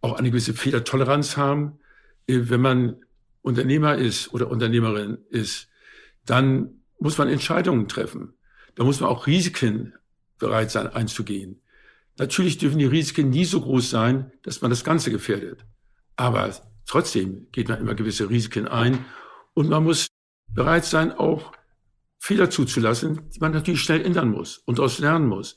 auch 0.00 0.12
eine 0.12 0.30
gewisse 0.30 0.54
Fehlertoleranz 0.54 1.36
haben. 1.36 1.80
Äh, 2.28 2.50
wenn 2.50 2.60
man 2.60 3.04
Unternehmer 3.42 3.96
ist 3.96 4.32
oder 4.32 4.50
Unternehmerin 4.50 5.18
ist, 5.28 5.68
dann 6.24 6.82
muss 6.98 7.18
man 7.18 7.28
Entscheidungen 7.28 7.88
treffen. 7.88 8.34
Da 8.76 8.84
muss 8.84 9.00
man 9.00 9.10
auch 9.10 9.26
Risiken 9.26 9.94
bereit 10.38 10.70
sein 10.70 10.86
einzugehen. 10.86 11.60
Natürlich 12.18 12.58
dürfen 12.58 12.78
die 12.78 12.86
Risiken 12.86 13.30
nie 13.30 13.44
so 13.44 13.60
groß 13.60 13.90
sein, 13.90 14.32
dass 14.42 14.60
man 14.60 14.70
das 14.70 14.84
Ganze 14.84 15.10
gefährdet. 15.10 15.64
Aber 16.16 16.54
trotzdem 16.86 17.48
geht 17.52 17.68
man 17.68 17.80
immer 17.80 17.94
gewisse 17.94 18.30
Risiken 18.30 18.68
ein 18.68 19.04
und 19.54 19.68
man 19.68 19.84
muss 19.84 20.06
bereit 20.48 20.84
sein, 20.84 21.12
auch 21.12 21.52
Fehler 22.18 22.50
zuzulassen, 22.50 23.28
die 23.30 23.40
man 23.40 23.52
natürlich 23.52 23.82
schnell 23.82 24.04
ändern 24.04 24.30
muss 24.30 24.58
und 24.58 24.78
daraus 24.78 24.98
lernen 24.98 25.26
muss. 25.26 25.56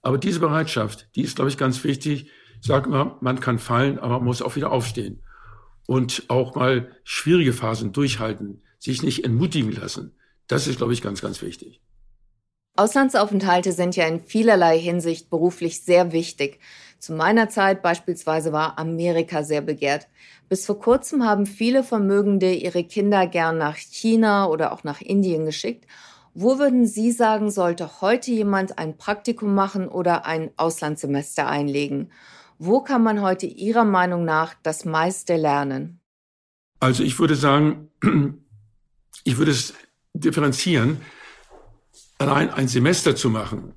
Aber 0.00 0.18
diese 0.18 0.38
Bereitschaft, 0.38 1.08
die 1.16 1.22
ist, 1.22 1.36
glaube 1.36 1.50
ich, 1.50 1.56
ganz 1.56 1.82
wichtig. 1.82 2.30
Ich 2.60 2.66
sage 2.66 2.88
man 2.88 3.40
kann 3.40 3.58
fallen, 3.58 3.98
aber 3.98 4.18
man 4.18 4.26
muss 4.26 4.42
auch 4.42 4.54
wieder 4.54 4.70
aufstehen. 4.70 5.23
Und 5.86 6.24
auch 6.28 6.54
mal 6.54 6.90
schwierige 7.04 7.52
Phasen 7.52 7.92
durchhalten, 7.92 8.62
sich 8.78 9.02
nicht 9.02 9.24
entmutigen 9.24 9.72
lassen. 9.72 10.16
Das 10.46 10.66
ist, 10.66 10.78
glaube 10.78 10.92
ich, 10.92 11.02
ganz, 11.02 11.20
ganz 11.20 11.42
wichtig. 11.42 11.80
Auslandsaufenthalte 12.76 13.72
sind 13.72 13.94
ja 13.94 14.06
in 14.06 14.20
vielerlei 14.20 14.78
Hinsicht 14.78 15.30
beruflich 15.30 15.84
sehr 15.84 16.10
wichtig. 16.10 16.58
Zu 16.98 17.12
meiner 17.12 17.48
Zeit 17.48 17.82
beispielsweise 17.82 18.52
war 18.52 18.78
Amerika 18.78 19.44
sehr 19.44 19.60
begehrt. 19.60 20.08
Bis 20.48 20.66
vor 20.66 20.80
kurzem 20.80 21.24
haben 21.24 21.46
viele 21.46 21.84
Vermögende 21.84 22.52
ihre 22.52 22.82
Kinder 22.82 23.26
gern 23.26 23.58
nach 23.58 23.76
China 23.76 24.48
oder 24.48 24.72
auch 24.72 24.82
nach 24.82 25.00
Indien 25.00 25.44
geschickt. 25.44 25.86
Wo 26.34 26.58
würden 26.58 26.84
Sie 26.84 27.12
sagen, 27.12 27.50
sollte 27.50 28.00
heute 28.00 28.32
jemand 28.32 28.76
ein 28.76 28.96
Praktikum 28.96 29.54
machen 29.54 29.86
oder 29.86 30.26
ein 30.26 30.50
Auslandssemester 30.56 31.46
einlegen? 31.46 32.10
Wo 32.58 32.80
kann 32.80 33.02
man 33.02 33.20
heute 33.20 33.46
Ihrer 33.46 33.84
Meinung 33.84 34.24
nach 34.24 34.54
das 34.62 34.84
meiste 34.84 35.36
lernen? 35.36 36.00
Also 36.80 37.02
ich 37.02 37.18
würde 37.18 37.34
sagen, 37.34 37.90
ich 39.24 39.38
würde 39.38 39.50
es 39.50 39.74
differenzieren. 40.12 41.00
Allein 42.18 42.50
ein 42.50 42.68
Semester 42.68 43.16
zu 43.16 43.28
machen, 43.30 43.74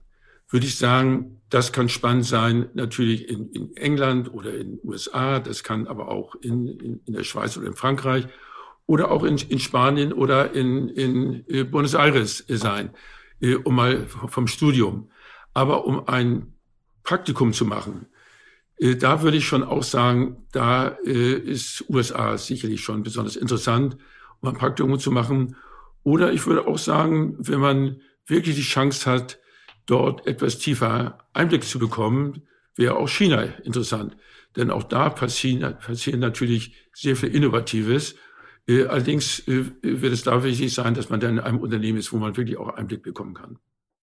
würde 0.49 0.65
ich 0.65 0.77
sagen, 0.77 1.41
das 1.49 1.71
kann 1.71 1.89
spannend 1.89 2.25
sein, 2.25 2.69
natürlich 2.73 3.29
in, 3.29 3.49
in 3.51 3.75
England 3.77 4.33
oder 4.33 4.53
in 4.53 4.77
den 4.77 4.79
USA, 4.83 5.39
das 5.39 5.63
kann 5.63 5.87
aber 5.87 6.09
auch 6.09 6.35
in, 6.35 6.67
in, 6.67 7.01
in 7.05 7.13
der 7.13 7.23
Schweiz 7.23 7.57
oder 7.57 7.67
in 7.67 7.73
Frankreich 7.73 8.27
oder 8.85 9.11
auch 9.11 9.23
in, 9.23 9.37
Spanien 9.59 10.13
oder 10.13 10.53
in, 10.53 11.43
äh, 11.47 11.63
Buenos 11.63 11.93
Aires 11.93 12.43
sein, 12.47 12.91
äh, 13.41 13.55
um 13.55 13.75
mal 13.75 14.07
vom 14.07 14.47
Studium. 14.47 15.09
Aber 15.53 15.85
um 15.85 16.07
ein 16.07 16.53
Praktikum 17.03 17.53
zu 17.53 17.65
machen, 17.65 18.07
da 18.79 19.21
würde 19.23 19.37
ich 19.37 19.47
schon 19.47 19.63
auch 19.63 19.83
sagen, 19.83 20.45
da 20.51 20.87
ist 20.87 21.83
USA 21.89 22.37
sicherlich 22.37 22.81
schon 22.81 23.01
besonders 23.01 23.35
interessant, 23.35 23.97
um 24.39 24.49
ein 24.49 24.55
Praktikum 24.55 24.99
zu 24.99 25.11
machen. 25.11 25.55
Oder 26.03 26.31
ich 26.31 26.45
würde 26.45 26.67
auch 26.67 26.77
sagen, 26.77 27.35
wenn 27.39 27.59
man 27.59 28.01
wirklich 28.27 28.55
die 28.55 28.61
Chance 28.61 29.09
hat, 29.09 29.39
dort 29.87 30.27
etwas 30.27 30.59
tiefer 30.59 31.17
Einblick 31.33 31.63
zu 31.63 31.79
bekommen, 31.79 32.43
wäre 32.75 32.97
auch 32.97 33.09
China 33.09 33.43
interessant. 33.63 34.15
Denn 34.55 34.69
auch 34.69 34.83
da 34.83 35.09
passieren, 35.09 35.77
passieren 35.79 36.19
natürlich 36.19 36.75
sehr 36.93 37.15
viel 37.15 37.33
Innovatives. 37.33 38.15
Äh, 38.67 38.85
allerdings 38.85 39.47
äh, 39.47 39.65
wird 39.81 40.13
es 40.13 40.23
da 40.23 40.43
wichtig 40.43 40.73
sein, 40.73 40.93
dass 40.93 41.09
man 41.09 41.19
dann 41.19 41.37
in 41.37 41.39
einem 41.39 41.59
Unternehmen 41.59 41.97
ist, 41.97 42.11
wo 42.11 42.17
man 42.17 42.37
wirklich 42.37 42.57
auch 42.57 42.69
Einblick 42.69 43.03
bekommen 43.03 43.33
kann. 43.33 43.59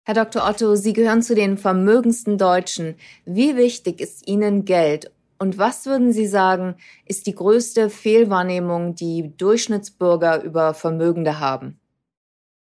Herr 0.09 0.25
Dr. 0.25 0.49
Otto, 0.49 0.75
Sie 0.75 0.93
gehören 0.93 1.21
zu 1.21 1.35
den 1.35 1.55
vermögendsten 1.55 2.39
Deutschen. 2.39 2.95
Wie 3.25 3.55
wichtig 3.55 4.01
ist 4.01 4.27
Ihnen 4.27 4.65
Geld? 4.65 5.11
Und 5.37 5.59
was 5.59 5.85
würden 5.85 6.13
Sie 6.13 6.25
sagen, 6.25 6.77
ist 7.05 7.27
die 7.27 7.35
größte 7.35 7.91
Fehlwahrnehmung, 7.91 8.95
die 8.95 9.31
Durchschnittsbürger 9.37 10.41
über 10.41 10.73
Vermögende 10.73 11.39
haben? 11.39 11.79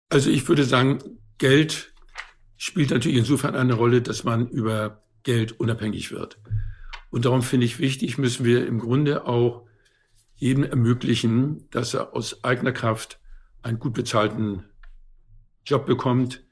Also 0.10 0.30
ich 0.30 0.48
würde 0.48 0.63
sagen, 0.63 1.00
Geld 1.39 1.96
spielt 2.56 2.91
natürlich 2.91 3.17
insofern 3.17 3.56
eine 3.56 3.74
Rolle, 3.74 4.04
dass 4.04 4.24
man 4.24 4.48
über 4.50 5.02
Geld 5.24 5.60
unabhängig 5.60 6.12
wird. 6.12 6.38
Und 7.10 7.26
darum 7.26 7.41
finde 7.41 7.65
ich 7.65 7.80
wichtig, 7.80 8.19
müssen 8.19 8.46
wir 8.46 8.67
im 8.67 8.78
Grunde 8.78 9.26
auch 9.26 9.63
jedem 10.36 10.65
ermöglichen, 10.65 11.67
dass 11.72 11.96
er 11.96 12.15
aus 12.15 12.43
eigener 12.43 12.74
Kraft 12.74 13.19
einen 13.63 13.80
gut 13.80 13.96
bezahlten 13.96 14.65
Job 15.65 15.88
bekommt, 15.88 16.43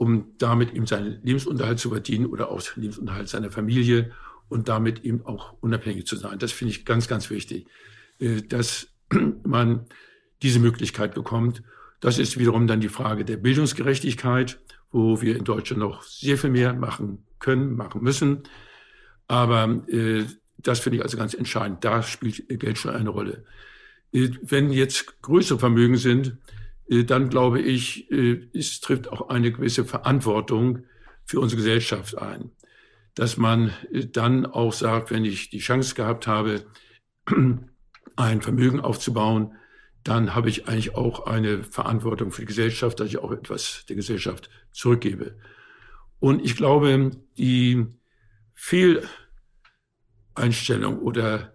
um 0.00 0.32
damit 0.38 0.72
ihm 0.72 0.86
seinen 0.86 1.20
Lebensunterhalt 1.22 1.78
zu 1.78 1.90
verdienen 1.90 2.26
oder 2.26 2.50
auch 2.50 2.62
den 2.62 2.82
Lebensunterhalt 2.82 3.28
seiner 3.28 3.50
Familie 3.50 4.12
und 4.48 4.68
damit 4.68 5.04
eben 5.04 5.24
auch 5.26 5.54
unabhängig 5.60 6.06
zu 6.06 6.16
sein. 6.16 6.38
Das 6.38 6.52
finde 6.52 6.72
ich 6.72 6.84
ganz, 6.84 7.06
ganz 7.06 7.30
wichtig, 7.30 7.66
äh, 8.18 8.42
dass 8.42 8.88
man 9.44 9.86
diese 10.42 10.58
Möglichkeit 10.58 11.14
bekommt. 11.14 11.62
Das 12.00 12.18
ist 12.18 12.38
wiederum 12.38 12.66
dann 12.66 12.80
die 12.80 12.88
Frage 12.88 13.24
der 13.24 13.36
Bildungsgerechtigkeit 13.36 14.58
wo 14.92 15.20
wir 15.20 15.36
in 15.36 15.44
Deutschland 15.44 15.80
noch 15.80 16.02
sehr 16.02 16.36
viel 16.36 16.50
mehr 16.50 16.72
machen 16.72 17.24
können, 17.38 17.76
machen 17.76 18.02
müssen. 18.02 18.42
Aber 19.28 19.82
äh, 19.88 20.24
das 20.58 20.80
finde 20.80 20.98
ich 20.98 21.02
also 21.02 21.16
ganz 21.16 21.34
entscheidend. 21.34 21.84
Da 21.84 22.02
spielt 22.02 22.48
Geld 22.60 22.78
schon 22.78 22.94
eine 22.94 23.10
Rolle. 23.10 23.44
Äh, 24.12 24.30
wenn 24.42 24.72
jetzt 24.72 25.22
größere 25.22 25.58
Vermögen 25.58 25.96
sind, 25.96 26.36
dann 26.90 27.28
glaube 27.28 27.60
ich, 27.60 28.10
äh, 28.10 28.48
es 28.52 28.80
trifft 28.80 29.06
auch 29.08 29.28
eine 29.28 29.52
gewisse 29.52 29.84
Verantwortung 29.84 30.86
für 31.24 31.38
unsere 31.38 31.62
Gesellschaft 31.62 32.18
ein. 32.18 32.50
Dass 33.14 33.36
man 33.36 33.72
äh, 33.92 34.06
dann 34.06 34.44
auch 34.44 34.72
sagt, 34.72 35.12
wenn 35.12 35.24
ich 35.24 35.50
die 35.50 35.60
Chance 35.60 35.94
gehabt 35.94 36.26
habe, 36.26 36.66
ein 38.16 38.42
Vermögen 38.42 38.80
aufzubauen, 38.80 39.54
dann 40.02 40.34
habe 40.34 40.48
ich 40.48 40.66
eigentlich 40.66 40.96
auch 40.96 41.26
eine 41.26 41.62
Verantwortung 41.62 42.32
für 42.32 42.42
die 42.42 42.48
Gesellschaft, 42.48 42.98
dass 42.98 43.06
ich 43.08 43.18
auch 43.18 43.30
etwas 43.30 43.84
der 43.88 43.94
Gesellschaft 43.96 44.50
zurückgebe. 44.72 45.38
Und 46.18 46.44
ich 46.44 46.56
glaube, 46.56 47.12
die 47.38 47.86
Fehleinstellung 48.54 50.98
oder 50.98 51.54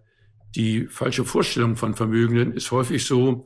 die 0.56 0.88
falsche 0.88 1.26
Vorstellung 1.26 1.76
von 1.76 1.94
Vermögenden 1.96 2.54
ist 2.54 2.72
häufig 2.72 3.06
so, 3.06 3.44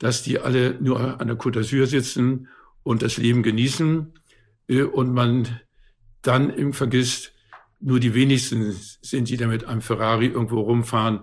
dass 0.00 0.22
die 0.22 0.40
alle 0.40 0.76
nur 0.80 1.20
an 1.20 1.28
der 1.28 1.38
Côte 1.38 1.60
d'Azur 1.60 1.86
sitzen 1.86 2.48
und 2.82 3.02
das 3.02 3.18
Leben 3.18 3.44
genießen 3.44 4.12
äh, 4.66 4.82
und 4.82 5.12
man 5.12 5.60
dann 6.22 6.56
eben 6.56 6.72
vergisst, 6.72 7.32
nur 7.80 8.00
die 8.00 8.14
wenigsten 8.14 8.74
sind, 9.02 9.28
die 9.28 9.36
damit 9.36 9.64
am 9.64 9.80
Ferrari 9.80 10.26
irgendwo 10.26 10.60
rumfahren 10.60 11.20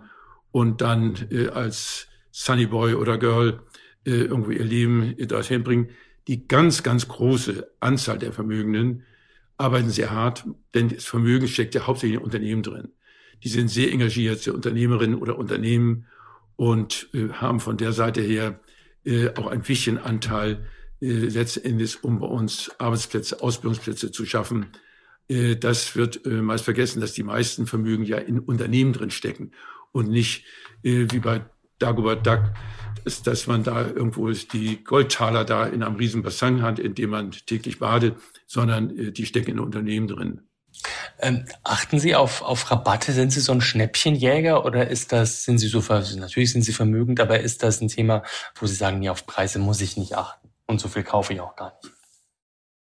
und 0.52 0.82
dann 0.82 1.16
äh, 1.32 1.48
als 1.50 2.08
Sunny 2.32 2.68
Boy 2.68 2.94
oder 2.94 3.18
Girl 3.18 3.60
äh, 4.06 4.12
irgendwo 4.12 4.52
ihr 4.52 4.64
Leben 4.64 5.16
dorthin 5.28 5.64
bringen. 5.64 5.90
Die 6.28 6.48
ganz, 6.48 6.84
ganz 6.84 7.08
große 7.08 7.72
Anzahl 7.80 8.20
der 8.20 8.32
Vermögenden 8.32 9.04
arbeiten 9.58 9.90
sehr 9.90 10.12
hart, 10.12 10.46
denn 10.76 10.90
das 10.90 11.06
Vermögen 11.06 11.48
steckt 11.48 11.74
ja 11.74 11.88
hauptsächlich 11.88 12.20
in 12.20 12.24
Unternehmen 12.24 12.62
drin. 12.62 12.90
Die 13.44 13.50
sind 13.50 13.70
sehr 13.70 13.92
engagiert, 13.92 14.40
sehr 14.40 14.54
Unternehmerinnen 14.54 15.18
oder 15.18 15.38
Unternehmen 15.38 16.06
und 16.56 17.08
haben 17.34 17.60
von 17.60 17.78
der 17.78 17.92
Seite 17.92 18.22
her 18.22 18.60
äh, 19.08 19.30
auch 19.36 19.48
einen 19.48 19.68
wichtigen 19.68 19.98
Anteil 19.98 20.68
äh, 21.02 21.08
letztendlich, 21.08 22.04
um 22.04 22.20
bei 22.20 22.28
uns 22.28 22.72
Arbeitsplätze, 22.78 23.42
Ausbildungsplätze 23.42 24.12
zu 24.12 24.26
schaffen. 24.26 24.68
Äh, 25.30 25.56
das 25.56 25.96
wird 25.96 26.26
äh, 26.26 26.42
meist 26.42 26.66
vergessen, 26.66 27.00
dass 27.00 27.14
die 27.14 27.24
meisten 27.24 27.68
Vermögen 27.68 28.04
ja 28.04 28.18
in 28.18 28.40
Unternehmen 28.40 28.94
drin 28.94 29.12
stecken 29.12 29.52
und 29.92 30.10
nicht 30.10 30.46
äh, 30.84 31.08
wie 31.10 31.20
bei 31.20 31.46
Dagobert 31.80 32.26
Duck, 32.26 32.52
ist, 33.06 33.28
dass 33.28 33.48
man 33.48 33.64
da 33.64 33.88
irgendwo 33.88 34.30
die 34.30 34.84
Goldtaler 34.84 35.46
da 35.46 35.66
in 35.66 35.84
einem 35.84 35.96
riesen 35.96 36.24
Bassin 36.24 36.62
hat, 36.62 36.80
in 36.80 36.94
dem 36.94 37.12
man 37.12 37.32
täglich 37.32 37.80
badet, 37.80 38.18
sondern 38.46 38.98
äh, 38.98 39.12
die 39.12 39.26
stecken 39.26 39.52
in 39.52 39.60
Unternehmen 39.60 40.08
drin. 40.08 40.42
Ähm, 41.20 41.46
achten 41.64 42.00
Sie 42.00 42.16
auf, 42.16 42.42
auf 42.42 42.70
Rabatte? 42.70 43.12
Sind 43.12 43.32
Sie 43.32 43.40
so 43.40 43.52
ein 43.52 43.62
Schnäppchenjäger 43.62 44.66
oder 44.66 44.88
ist 44.90 45.12
das, 45.12 45.44
sind 45.44 45.58
Sie 45.58 45.68
so, 45.68 45.80
natürlich 45.90 46.52
sind 46.52 46.64
Sie 46.64 46.74
vermögend, 46.74 47.20
aber 47.20 47.40
ist 47.40 47.64
das 47.64 47.82
ein 47.82 47.88
Thema, 47.88 48.24
wo 48.56 48.68
Sie 48.68 48.76
sagen, 48.76 49.00
nee, 49.00 49.10
auf 49.10 49.26
Preise 49.26 49.60
muss 49.60 49.82
ich 49.82 49.98
nicht 49.98 50.16
achten 50.16 50.50
und 50.66 50.80
so 50.80 50.88
viel 50.88 51.04
kaufe 51.04 51.34
ich 51.34 51.42
auch 51.42 51.56
gar 51.56 51.78
nicht? 51.82 51.94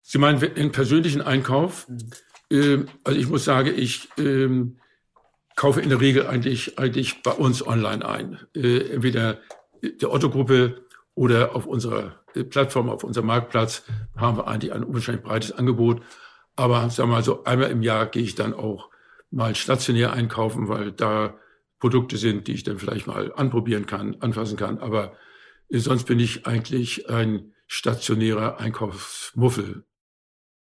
Sie 0.02 0.18
meinen 0.18 0.42
in 0.42 0.72
persönlichen 0.72 1.22
Einkauf? 1.22 1.88
Mhm. 1.88 2.12
Ähm, 2.52 2.88
also 3.04 3.20
ich 3.20 3.28
muss 3.28 3.46
sagen, 3.46 3.74
ich 3.76 4.10
ähm, 4.18 4.78
kaufe 5.56 5.82
in 5.82 5.90
der 5.90 6.02
Regel 6.02 6.28
eigentlich, 6.28 6.78
eigentlich 6.78 7.24
bei 7.24 7.32
uns 7.32 7.66
online 7.66 8.08
ein. 8.08 8.40
Äh, 8.56 8.94
entweder 8.94 9.40
der 9.82 10.12
Otto-Gruppe 10.12 10.86
oder 11.16 11.56
auf 11.56 11.66
unserer 11.66 12.20
äh, 12.36 12.44
Plattform, 12.44 12.90
auf 12.90 13.04
unserem 13.04 13.28
Marktplatz 13.28 13.84
haben 14.16 14.38
wir 14.38 14.48
eigentlich 14.48 14.74
ein 14.74 14.84
unwahrscheinlich 14.84 15.24
breites 15.24 15.52
Angebot. 15.52 16.02
Aber 16.56 16.90
wir 16.96 17.06
mal 17.06 17.24
so, 17.24 17.44
einmal 17.44 17.72
im 17.72 17.82
Jahr 17.82 18.06
gehe 18.08 18.24
ich 18.24 18.36
dann 18.36 18.54
auch 18.54 18.90
mal 19.32 19.56
stationär 19.56 20.14
einkaufen, 20.14 20.68
weil 20.70 20.92
da 20.92 21.36
Produkte 21.80 22.18
sind, 22.18 22.48
die 22.48 22.54
ich 22.54 22.64
dann 22.64 22.78
vielleicht 22.78 23.08
mal 23.08 23.34
anprobieren 23.34 23.86
kann, 23.86 24.16
anfassen 24.22 24.58
kann. 24.58 24.78
Aber 24.78 25.14
sonst 25.70 26.06
bin 26.06 26.20
ich 26.20 26.46
eigentlich 26.46 27.10
ein 27.10 27.54
stationärer 27.68 28.60
Einkaufsmuffel. 28.60 29.84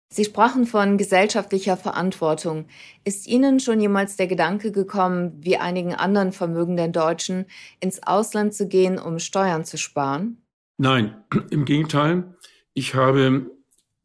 Sie 0.09 0.25
sprachen 0.25 0.67
von 0.67 0.99
gesellschaftlicher 0.99 1.77
Verantwortung. 1.79 2.67
Ist 3.03 3.27
Ihnen 3.27 3.61
schon 3.61 3.81
jemals 3.81 4.17
der 4.17 4.27
Gedanke 4.27 4.71
gekommen, 4.71 5.33
wie 5.41 5.57
einigen 5.57 5.95
anderen 5.95 6.33
vermögenden 6.33 6.93
Deutschen, 6.93 7.47
ins 7.81 8.03
Ausland 8.03 8.53
zu 8.53 8.69
gehen, 8.69 8.99
um 8.99 9.19
Steuern 9.19 9.65
zu 9.65 9.79
sparen? 9.79 10.43
Nein, 10.77 11.17
im 11.51 11.65
Gegenteil. 11.65 12.35
Ich 12.75 12.95
habe 12.95 13.51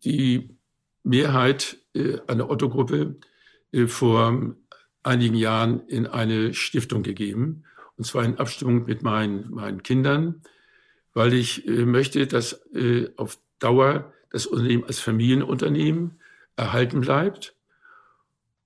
die 0.06 0.56
Mehrheit 1.04 1.77
äh, 1.98 2.22
einer 2.28 2.50
Otto-Gruppe 2.50 3.16
äh, 3.72 3.88
vor 3.88 4.56
einigen 5.04 5.36
Jahren 5.36 5.88
in 5.88 6.08
eine 6.08 6.54
Stiftung 6.54 7.04
gegeben, 7.04 7.64
und 7.96 8.06
zwar 8.06 8.24
in 8.24 8.38
Abstimmung 8.38 8.86
mit 8.86 9.02
meinen, 9.02 9.50
meinen 9.52 9.84
Kindern, 9.84 10.42
weil 11.14 11.34
ich 11.34 11.68
äh, 11.68 11.86
möchte, 11.86 12.28
dass 12.28 12.62
auf 13.18 13.40
Dauer 13.60 14.14
das 14.30 14.46
Unternehmen 14.46 14.84
als 14.84 15.00
Familienunternehmen 15.00 16.20
erhalten 16.56 17.02
bleibt. 17.02 17.56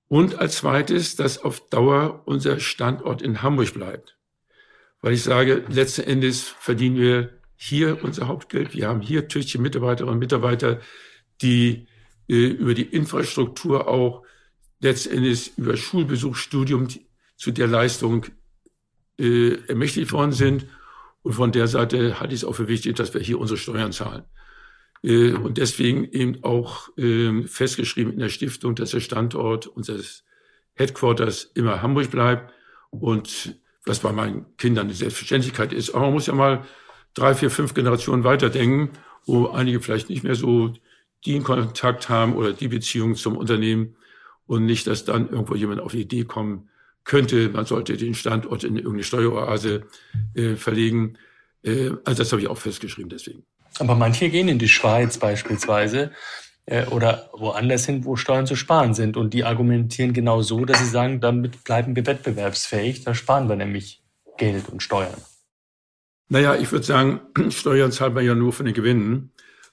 Und 0.08 0.38
als 0.38 0.56
zweites, 0.56 1.16
dass 1.16 1.38
auf 1.38 1.68
Dauer 1.70 2.22
unser 2.26 2.60
Standort 2.60 3.22
in 3.22 3.40
Hamburg 3.40 3.72
bleibt. 3.72 4.18
Weil 5.00 5.14
ich 5.14 5.22
sage, 5.22 5.64
letzten 5.68 6.02
Endes 6.02 6.42
verdienen 6.42 6.96
wir 6.96 7.30
hier 7.56 8.04
unser 8.04 8.28
Hauptgeld. 8.28 8.74
Wir 8.74 8.88
haben 8.88 9.00
hier 9.00 9.28
tüchtige 9.28 9.62
Mitarbeiterinnen 9.62 10.12
und 10.12 10.18
Mitarbeiter, 10.18 10.80
die 11.40 11.86
über 12.26 12.74
die 12.74 12.82
Infrastruktur 12.82 13.88
auch 13.88 14.22
letzten 14.80 15.18
Endes 15.18 15.48
über 15.56 15.76
Schulbesuch, 15.76 16.36
Studium 16.36 16.88
zu 17.36 17.50
der 17.50 17.66
Leistung 17.66 18.26
äh, 19.18 19.54
ermächtigt 19.68 20.12
worden 20.12 20.32
sind. 20.32 20.66
Und 21.22 21.34
von 21.34 21.52
der 21.52 21.68
Seite 21.68 22.20
halte 22.20 22.34
ich 22.34 22.40
es 22.40 22.44
auch 22.44 22.54
für 22.54 22.68
wichtig, 22.68 22.96
dass 22.96 23.14
wir 23.14 23.20
hier 23.20 23.38
unsere 23.38 23.58
Steuern 23.58 23.92
zahlen. 23.92 24.24
Äh, 25.02 25.32
und 25.32 25.58
deswegen 25.58 26.04
eben 26.04 26.42
auch 26.42 26.96
äh, 26.96 27.42
festgeschrieben 27.46 28.12
in 28.12 28.18
der 28.18 28.28
Stiftung, 28.28 28.74
dass 28.74 28.90
der 28.90 29.00
Standort 29.00 29.66
unseres 29.66 30.24
Headquarters 30.74 31.50
immer 31.54 31.82
Hamburg 31.82 32.10
bleibt 32.10 32.52
und 32.90 33.56
was 33.84 34.00
bei 34.00 34.12
meinen 34.12 34.56
Kindern 34.56 34.86
eine 34.86 34.94
Selbstverständlichkeit 34.94 35.72
ist. 35.72 35.90
Aber 35.90 36.04
man 36.04 36.14
muss 36.14 36.26
ja 36.26 36.34
mal 36.34 36.64
drei, 37.14 37.34
vier, 37.34 37.50
fünf 37.50 37.74
Generationen 37.74 38.24
weiterdenken, 38.24 38.90
wo 39.26 39.48
einige 39.48 39.80
vielleicht 39.80 40.08
nicht 40.08 40.24
mehr 40.24 40.34
so 40.34 40.72
den 41.26 41.42
Kontakt 41.42 42.08
haben 42.08 42.34
oder 42.34 42.52
die 42.52 42.68
Beziehung 42.68 43.14
zum 43.14 43.36
Unternehmen 43.36 43.96
und 44.46 44.66
nicht, 44.66 44.86
dass 44.86 45.04
dann 45.04 45.28
irgendwo 45.28 45.54
jemand 45.54 45.80
auf 45.80 45.92
die 45.92 46.02
Idee 46.02 46.24
kommen 46.24 46.68
könnte, 47.04 47.48
man 47.48 47.66
sollte 47.66 47.96
den 47.96 48.14
Standort 48.14 48.64
in 48.64 48.76
irgendeine 48.76 49.04
Steueroase 49.04 49.82
äh, 50.34 50.54
verlegen. 50.54 51.18
Äh, 51.62 51.90
also 52.04 52.22
das 52.22 52.32
habe 52.32 52.42
ich 52.42 52.48
auch 52.48 52.58
festgeschrieben 52.58 53.10
deswegen. 53.10 53.44
Aber 53.78 53.94
manche 53.94 54.28
gehen 54.28 54.48
in 54.48 54.58
die 54.58 54.68
Schweiz 54.68 55.18
beispielsweise 55.18 56.12
äh, 56.66 56.86
oder 56.86 57.30
woanders 57.32 57.86
hin, 57.86 58.04
wo 58.04 58.16
Steuern 58.16 58.46
zu 58.46 58.56
sparen 58.56 58.94
sind. 58.94 59.16
Und 59.16 59.34
die 59.34 59.44
argumentieren 59.44 60.12
genau 60.12 60.42
so, 60.42 60.64
dass 60.64 60.78
sie 60.78 60.86
sagen, 60.86 61.20
damit 61.20 61.64
bleiben 61.64 61.96
wir 61.96 62.06
wettbewerbsfähig, 62.06 63.04
da 63.04 63.14
sparen 63.14 63.48
wir 63.48 63.56
nämlich 63.56 64.02
Geld 64.38 64.68
und 64.68 64.82
Steuern. 64.82 65.20
Naja, 66.28 66.54
ich 66.54 66.70
würde 66.72 66.86
sagen, 66.86 67.20
Steuern 67.50 67.92
zahlt 67.92 68.14
man 68.14 68.24
ja 68.24 68.34
nur 68.34 68.52
von 68.52 68.66
den 68.66 68.74
Gewinnen. 68.74 69.32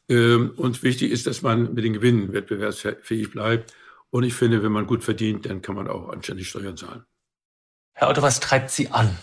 Ähm, 0.10 0.54
und 0.58 0.82
wichtig 0.84 1.12
ist, 1.12 1.28
dass 1.28 1.42
man 1.42 1.74
mit 1.74 1.84
den 1.84 1.94
Gewinnen 1.94 2.34
wettbewerbsfähig 2.34 3.32
bleibt. 3.32 3.74
Und 4.10 4.24
ich 4.24 4.34
finde, 4.34 4.64
wenn 4.64 4.72
man 4.72 4.88
gut 4.88 5.04
verdient, 5.04 5.46
dann 5.46 5.62
kann 5.62 5.76
man 5.76 5.88
auch 5.88 6.10
anständig 6.10 6.50
Steuern 6.50 6.76
zahlen. 6.76 7.04
Herr 7.94 8.10
Otto, 8.10 8.22
was 8.22 8.40
treibt 8.40 8.72
Sie 8.72 8.90
an? 8.90 9.18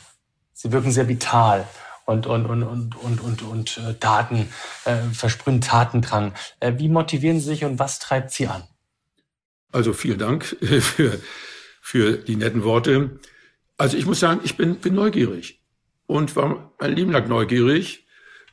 Sie 0.52 0.70
wirken 0.70 0.92
sehr 0.92 1.08
vital 1.08 1.66
und, 2.04 2.26
und, 2.26 2.46
und, 2.46 2.62
und, 2.62 2.96
und, 2.96 3.20
und, 3.20 3.42
und 3.42 3.78
äh, 3.78 3.94
Daten, 3.98 4.48
äh, 4.84 5.02
versprühen 5.12 5.60
Tatendrang. 5.60 6.34
Äh, 6.60 6.74
wie 6.78 6.88
motivieren 6.88 7.40
Sie 7.40 7.46
sich 7.46 7.64
und 7.64 7.78
was 7.78 7.98
treibt 7.98 8.30
Sie 8.30 8.46
an? 8.46 8.62
Also 9.72 9.92
vielen 9.92 10.18
Dank 10.18 10.44
für, 10.62 11.18
für 11.80 12.16
die 12.16 12.36
netten 12.36 12.62
Worte. 12.62 13.18
Also 13.76 13.96
ich 13.96 14.06
muss 14.06 14.20
sagen, 14.20 14.40
ich 14.44 14.56
bin, 14.56 14.76
bin 14.76 14.94
neugierig 14.94 15.60
und 16.06 16.36
war 16.36 16.72
mein 16.78 16.94
Leben 16.94 17.10
lang 17.10 17.28
neugierig. 17.28 18.06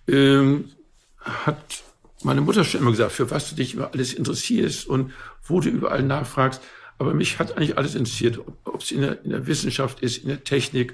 Ähm, 0.07 0.71
hat 1.19 1.82
meine 2.23 2.41
Mutter 2.41 2.63
schon 2.63 2.81
immer 2.81 2.91
gesagt, 2.91 3.11
für 3.11 3.31
was 3.31 3.49
du 3.49 3.55
dich 3.55 3.73
über 3.73 3.93
alles 3.93 4.13
interessierst 4.13 4.87
und 4.87 5.11
wo 5.43 5.59
du 5.59 5.69
überall 5.69 6.03
nachfragst. 6.03 6.61
Aber 6.97 7.13
mich 7.13 7.39
hat 7.39 7.57
eigentlich 7.57 7.77
alles 7.77 7.95
interessiert, 7.95 8.39
ob 8.63 8.81
es 8.81 8.91
in 8.91 9.01
der, 9.01 9.23
in 9.23 9.31
der 9.31 9.47
Wissenschaft 9.47 10.01
ist, 10.01 10.17
in 10.17 10.29
der 10.29 10.43
Technik, 10.43 10.93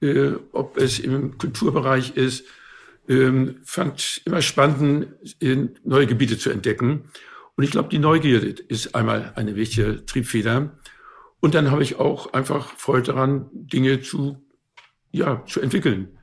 äh, 0.00 0.32
ob 0.52 0.76
es 0.76 0.98
im 0.98 1.38
Kulturbereich 1.38 2.16
ist. 2.16 2.44
Ähm, 3.08 3.56
fand 3.64 4.20
immer 4.24 4.42
spannend, 4.42 5.08
neue 5.84 6.06
Gebiete 6.06 6.38
zu 6.38 6.50
entdecken. 6.50 7.04
Und 7.56 7.64
ich 7.64 7.70
glaube, 7.70 7.88
die 7.88 7.98
Neugierde 7.98 8.48
ist 8.48 8.94
einmal 8.94 9.32
eine 9.34 9.56
wichtige 9.56 10.04
Triebfeder. 10.04 10.78
Und 11.40 11.54
dann 11.54 11.70
habe 11.70 11.82
ich 11.82 11.96
auch 11.96 12.32
einfach 12.32 12.76
Freude 12.76 13.12
daran, 13.12 13.48
Dinge 13.52 14.00
zu, 14.02 14.44
ja, 15.10 15.44
zu 15.46 15.60
entwickeln, 15.60 16.18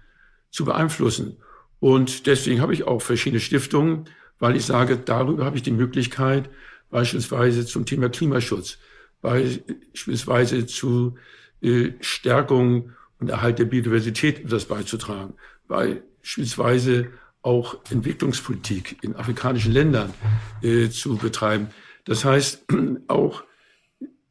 zu 0.52 0.64
beeinflussen. 0.64 1.38
Und 1.80 2.26
deswegen 2.28 2.62
habe 2.62 2.74
ich 2.74 2.84
auch 2.84 3.02
verschiedene 3.02 3.40
Stiftungen, 3.40 4.06
weil 4.40 4.56
ich 4.56 4.66
sage, 4.66 4.98
darüber 4.98 5.46
habe 5.46 5.58
ich 5.58 5.64
die 5.64 5.72
Möglichkeit, 5.72 6.50
beispielsweise 6.90 7.66
zum 7.66 7.86
Thema 7.86 8.10
Klimaschutz, 8.10 8.78
beispielsweise 9.22 10.66
zu 10.66 11.18
äh, 11.62 11.92
Stärkung 12.00 12.92
und 13.20 13.30
Erhalt 13.30 13.60
der 13.60 13.66
Biodiversität 13.66 14.40
etwas 14.40 14.66
beizutragen, 14.66 15.34
beispielsweise 15.68 17.10
auch 17.42 17.78
Entwicklungspolitik 17.90 18.98
in 19.04 19.16
afrikanischen 19.16 19.72
Ländern 19.72 20.14
äh, 20.62 20.90
zu 20.90 21.18
betreiben. 21.18 21.68
Das 22.06 22.26
heißt, 22.26 22.66
auch 23.08 23.44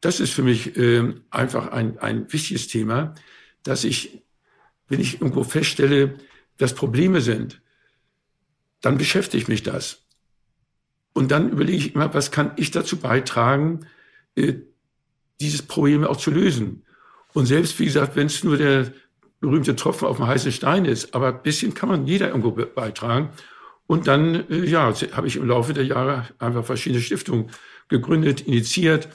das 0.00 0.20
ist 0.20 0.32
für 0.34 0.42
mich 0.42 0.76
äh, 0.76 1.14
einfach 1.30 1.68
ein, 1.68 1.98
ein 1.98 2.30
wichtiges 2.30 2.68
Thema, 2.68 3.14
dass 3.62 3.84
ich, 3.84 4.22
wenn 4.88 5.00
ich 5.00 5.20
irgendwo 5.20 5.44
feststelle, 5.44 6.18
dass 6.58 6.74
Probleme 6.74 7.22
sind, 7.22 7.62
dann 8.84 8.98
beschäftigt 8.98 9.48
mich 9.48 9.62
das. 9.62 10.02
Und 11.12 11.30
dann 11.30 11.50
überlege 11.50 11.78
ich 11.78 11.94
immer, 11.94 12.12
was 12.12 12.30
kann 12.30 12.52
ich 12.56 12.70
dazu 12.70 12.98
beitragen, 12.98 13.86
äh, 14.34 14.54
dieses 15.40 15.62
Problem 15.62 16.04
auch 16.04 16.16
zu 16.16 16.30
lösen. 16.30 16.84
Und 17.32 17.46
selbst, 17.46 17.78
wie 17.78 17.86
gesagt, 17.86 18.16
wenn 18.16 18.26
es 18.26 18.44
nur 18.44 18.56
der 18.56 18.92
berühmte 19.40 19.76
Tropfen 19.76 20.08
auf 20.08 20.16
dem 20.16 20.26
heißen 20.26 20.52
Stein 20.52 20.84
ist, 20.84 21.14
aber 21.14 21.28
ein 21.28 21.42
bisschen 21.42 21.74
kann 21.74 21.88
man 21.88 22.06
jeder 22.06 22.28
irgendwo 22.28 22.50
beitragen. 22.50 23.30
Und 23.86 24.06
dann, 24.06 24.48
äh, 24.50 24.64
ja, 24.64 24.92
habe 25.12 25.26
ich 25.26 25.36
im 25.36 25.46
Laufe 25.46 25.72
der 25.72 25.84
Jahre 25.84 26.28
einfach 26.38 26.64
verschiedene 26.64 27.02
Stiftungen 27.02 27.50
gegründet, 27.88 28.42
initiiert 28.42 29.08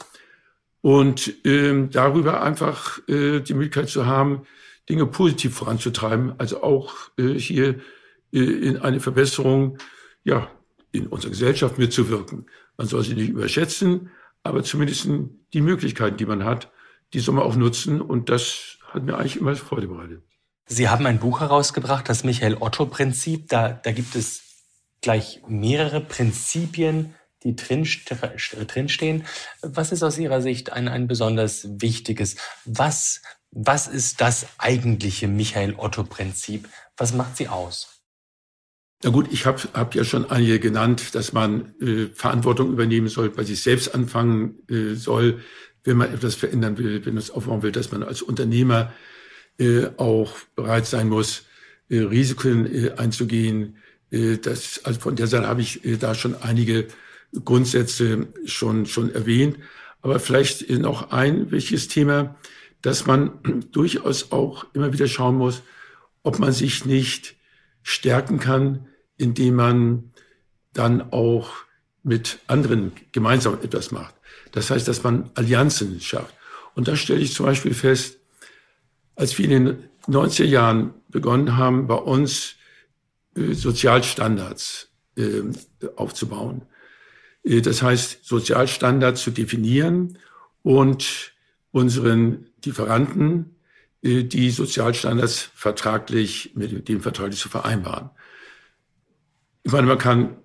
und 0.82 1.34
ähm, 1.44 1.90
darüber 1.90 2.42
einfach 2.42 3.00
äh, 3.08 3.42
die 3.42 3.54
Möglichkeit 3.54 3.90
zu 3.90 4.06
haben, 4.06 4.44
Dinge 4.88 5.06
positiv 5.06 5.56
voranzutreiben, 5.56 6.34
also 6.38 6.64
auch 6.64 6.94
äh, 7.18 7.34
hier 7.34 7.80
in 8.32 8.78
eine 8.78 9.00
Verbesserung, 9.00 9.78
ja, 10.24 10.52
in 10.92 11.08
unserer 11.08 11.32
Gesellschaft 11.32 11.78
mitzuwirken. 11.78 12.50
Man 12.78 12.88
soll 12.88 13.04
sie 13.04 13.14
nicht 13.14 13.30
überschätzen, 13.30 14.10
aber 14.44 14.64
zumindest 14.64 15.08
die 15.54 15.62
Möglichkeiten, 15.62 16.18
die 16.18 16.26
man 16.26 16.44
hat, 16.46 16.72
die 17.14 17.20
soll 17.20 17.36
man 17.36 17.44
auch 17.44 17.56
nutzen. 17.56 18.02
Und 18.02 18.30
das 18.30 18.78
hat 18.88 19.04
mir 19.04 19.18
eigentlich 19.18 19.38
immer 19.38 19.56
Freude 19.56 19.88
bereitet. 19.88 20.24
Sie 20.66 20.88
haben 20.88 21.06
ein 21.06 21.20
Buch 21.20 21.40
herausgebracht, 21.40 22.08
das 22.10 22.24
Michael-Otto-Prinzip. 22.24 23.50
Da, 23.50 23.70
da 23.70 23.92
gibt 23.92 24.16
es 24.16 24.66
gleich 25.02 25.42
mehrere 25.48 26.02
Prinzipien, 26.02 27.16
die 27.44 27.56
drin, 27.56 27.88
drinstehen. 28.68 29.26
Was 29.62 29.92
ist 29.92 30.04
aus 30.04 30.18
Ihrer 30.18 30.42
Sicht 30.42 30.72
ein, 30.72 30.88
ein 30.88 31.08
besonders 31.08 31.68
wichtiges? 31.82 32.36
Was, 32.66 33.22
was 33.52 33.88
ist 33.88 34.22
das 34.22 34.48
eigentliche 34.58 35.28
Michael-Otto-Prinzip? 35.28 36.70
Was 36.98 37.14
macht 37.14 37.38
sie 37.38 37.48
aus? 37.48 37.99
Na 39.02 39.12
gut, 39.12 39.28
ich 39.32 39.46
habe 39.46 39.62
hab 39.74 39.96
ja 39.96 40.04
schon 40.04 40.30
einige 40.30 40.60
genannt, 40.60 41.16
dass 41.16 41.32
man 41.32 41.74
äh, 41.80 42.08
Verantwortung 42.14 42.74
übernehmen 42.74 43.08
soll, 43.08 43.30
bei 43.30 43.44
sich 43.46 43.62
selbst 43.62 43.96
anfangen 43.96 44.60
äh, 44.70 44.96
soll, 44.96 45.40
wenn 45.86 45.96
man 45.96 46.14
etwas 46.14 46.36
verändern 46.36 46.78
will, 46.78 47.06
wenn 47.06 47.14
man 47.14 47.24
es 47.24 47.32
aufbauen 47.32 47.64
will, 47.64 47.72
dass 47.72 47.92
man 47.94 48.04
als 48.04 48.22
Unternehmer 48.22 48.92
äh, 49.58 49.88
auch 49.96 50.36
bereit 50.56 50.86
sein 50.86 51.08
muss, 51.08 51.46
äh, 51.90 52.00
Risiken 52.00 52.66
äh, 52.66 52.92
einzugehen. 52.98 53.78
Äh, 54.12 54.38
das, 54.38 54.82
also 54.84 55.00
von 55.00 55.16
der 55.16 55.28
Seite 55.28 55.48
habe 55.48 55.62
ich 55.62 55.86
äh, 55.86 55.96
da 55.96 56.14
schon 56.14 56.36
einige 56.36 56.88
Grundsätze 57.46 58.28
schon, 58.46 58.86
schon 58.86 59.16
erwähnt. 59.16 59.58
Aber 60.02 60.20
vielleicht 60.20 60.70
noch 60.70 61.12
ein 61.12 61.52
wichtiges 61.52 61.88
Thema, 61.88 62.36
dass 62.82 63.06
man 63.06 63.32
durchaus 63.72 64.34
auch 64.34 64.66
immer 64.74 64.92
wieder 64.92 65.08
schauen 65.08 65.36
muss, 65.36 65.62
ob 66.22 66.40
man 66.40 66.52
sich 66.52 66.86
nicht 66.86 67.39
stärken 67.90 68.40
kann, 68.40 68.88
indem 69.18 69.56
man 69.56 70.12
dann 70.74 71.12
auch 71.12 71.54
mit 72.04 72.38
anderen 72.46 72.92
gemeinsam 73.12 73.56
etwas 73.64 73.92
macht. 73.92 74.14
Das 74.52 74.70
heißt, 74.70 74.88
dass 74.88 75.04
man 75.04 75.32
Allianzen 75.34 76.00
schafft. 76.00 76.36
Und 76.76 76.88
da 76.88 76.96
stelle 76.96 77.20
ich 77.20 77.34
zum 77.34 77.48
Beispiel 77.48 77.74
fest, 77.74 78.20
als 79.16 79.36
wir 79.38 79.46
in 79.46 79.66
den 79.66 79.84
90er 80.08 80.46
Jahren 80.46 80.94
begonnen 81.10 81.58
haben, 81.58 81.88
bei 81.88 81.96
uns 81.96 82.56
äh, 83.36 83.54
Sozialstandards 83.54 84.90
äh, 85.18 85.42
aufzubauen. 85.96 86.62
Äh, 87.44 87.62
das 87.62 87.82
heißt, 87.82 88.24
Sozialstandards 88.24 89.24
zu 89.24 89.32
definieren 89.32 90.20
und 90.62 91.34
unseren 91.72 92.46
Lieferanten 92.64 93.56
die 94.02 94.50
Sozialstandards 94.50 95.50
vertraglich 95.54 96.52
mit 96.56 96.88
dem 96.88 97.02
vertraglich 97.02 97.40
zu 97.40 97.50
vereinbaren. 97.50 98.10
Ich 99.64 99.72
meine, 99.72 99.88
man 99.88 99.98
kann 99.98 100.38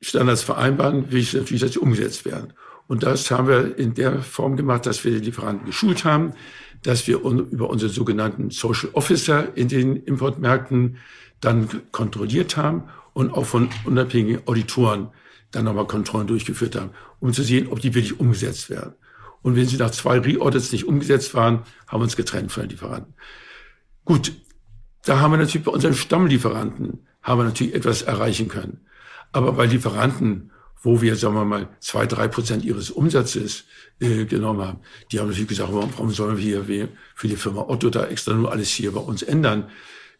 Standards 0.00 0.42
vereinbaren, 0.42 1.10
wie 1.10 1.26
natürlich, 1.32 1.62
dass 1.62 1.72
sie 1.72 1.78
umgesetzt 1.78 2.24
werden. 2.24 2.52
Und 2.86 3.02
das 3.02 3.30
haben 3.30 3.48
wir 3.48 3.78
in 3.78 3.94
der 3.94 4.20
Form 4.22 4.56
gemacht, 4.56 4.84
dass 4.84 5.04
wir 5.04 5.12
die 5.12 5.26
Lieferanten 5.26 5.66
geschult 5.66 6.04
haben, 6.04 6.34
dass 6.82 7.06
wir 7.06 7.18
über 7.18 7.70
unsere 7.70 7.90
sogenannten 7.90 8.50
Social 8.50 8.90
Officer 8.94 9.56
in 9.56 9.68
den 9.68 9.96
Importmärkten 9.96 10.96
dann 11.40 11.68
kontrolliert 11.92 12.56
haben 12.56 12.84
und 13.12 13.32
auch 13.32 13.44
von 13.46 13.68
unabhängigen 13.84 14.46
Auditoren 14.46 15.08
dann 15.50 15.64
nochmal 15.64 15.86
Kontrollen 15.86 16.26
durchgeführt 16.26 16.76
haben, 16.76 16.90
um 17.18 17.32
zu 17.32 17.42
sehen, 17.42 17.68
ob 17.68 17.80
die 17.80 17.94
wirklich 17.94 18.18
umgesetzt 18.18 18.70
werden. 18.70 18.94
Und 19.42 19.56
wenn 19.56 19.66
sie 19.66 19.76
nach 19.76 19.90
zwei 19.90 20.18
Re-Audits 20.18 20.72
nicht 20.72 20.86
umgesetzt 20.86 21.34
waren, 21.34 21.62
haben 21.86 22.00
wir 22.00 22.04
uns 22.04 22.16
getrennt 22.16 22.52
von 22.52 22.64
den 22.64 22.70
Lieferanten. 22.70 23.14
Gut, 24.04 24.32
da 25.04 25.20
haben 25.20 25.32
wir 25.32 25.38
natürlich 25.38 25.64
bei 25.64 25.72
unseren 25.72 25.94
Stammlieferanten 25.94 27.06
haben 27.22 27.40
wir 27.40 27.44
natürlich 27.44 27.74
etwas 27.74 28.02
erreichen 28.02 28.48
können. 28.48 28.80
Aber 29.32 29.52
bei 29.52 29.66
Lieferanten, 29.66 30.50
wo 30.82 31.02
wir, 31.02 31.16
sagen 31.16 31.34
wir 31.34 31.44
mal, 31.44 31.68
zwei, 31.80 32.06
drei 32.06 32.28
Prozent 32.28 32.64
ihres 32.64 32.90
Umsatzes 32.90 33.64
äh, 34.00 34.24
genommen 34.24 34.62
haben, 34.66 34.78
die 35.12 35.20
haben 35.20 35.28
natürlich 35.28 35.48
gesagt, 35.48 35.72
warum, 35.72 35.90
warum 35.92 36.10
sollen 36.10 36.38
wir 36.38 36.64
hier 36.64 36.88
für 37.14 37.28
die 37.28 37.36
Firma 37.36 37.62
Otto 37.68 37.90
da 37.90 38.06
extra 38.06 38.34
nur 38.34 38.50
alles 38.50 38.70
hier 38.70 38.92
bei 38.92 39.00
uns 39.00 39.22
ändern, 39.22 39.70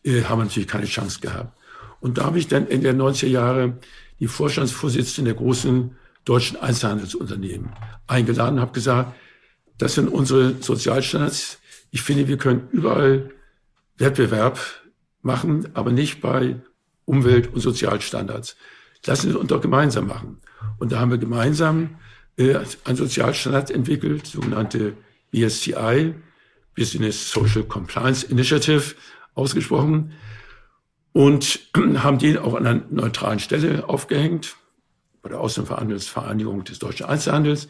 äh, 0.05 0.23
haben 0.25 0.41
wir 0.41 0.45
natürlich 0.45 0.69
keine 0.69 0.87
Chance 0.87 1.21
gehabt. 1.21 1.59
Und 2.01 2.19
da 2.19 2.25
habe 2.25 2.39
ich 2.39 2.49
dann 2.49 2.67
in 2.67 2.83
der 2.83 2.95
90er 2.95 3.27
Jahre 3.27 3.79
die 4.21 4.29
Vorstandsvorsitzende 4.29 5.33
der 5.33 5.39
großen 5.41 5.97
deutschen 6.25 6.59
Einzelhandelsunternehmen 6.59 7.71
eingeladen 8.07 8.57
und 8.57 8.61
habe 8.61 8.73
gesagt, 8.73 9.15
das 9.79 9.95
sind 9.95 10.09
unsere 10.09 10.55
Sozialstandards. 10.61 11.59
Ich 11.91 12.03
finde, 12.03 12.29
wir 12.29 12.37
können 12.37 12.69
überall 12.73 13.31
Wettbewerb 13.97 14.61
machen, 15.23 15.69
aber 15.75 15.93
nicht 15.93 16.21
bei 16.21 16.57
Umwelt- 17.05 17.53
und 17.53 17.61
Sozialstandards. 17.61 18.57
Lassen 19.07 19.31
Sie 19.31 19.39
uns 19.39 19.49
doch 19.49 19.61
gemeinsam 19.61 20.07
machen. 20.07 20.39
Und 20.79 20.93
da 20.93 21.01
haben 21.01 21.11
wir 21.11 21.19
gemeinsam 21.19 21.97
äh, 22.37 22.59
einen 22.85 22.97
Sozialstandard 22.97 23.71
entwickelt, 23.71 24.27
sogenannte 24.27 24.95
BSCI, 25.31 26.15
Business 26.77 27.31
Social 27.31 27.65
Compliance 27.65 28.27
Initiative, 28.27 28.95
ausgesprochen 29.35 30.13
und 31.13 31.61
haben 31.77 32.19
den 32.19 32.39
auch 32.39 32.55
an 32.55 32.67
einer 32.67 32.83
neutralen 32.91 33.39
Stelle 33.39 33.89
aufgehängt, 33.89 34.57
bei 35.23 35.29
der 35.29 35.41
des 35.41 36.79
deutschen 36.79 37.07
Einzelhandels 37.07 37.69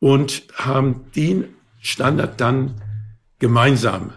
und 0.00 0.44
haben 0.54 1.10
den 1.14 1.54
Standard 1.80 2.40
dann 2.40 2.80
gemeinsam 3.38 4.12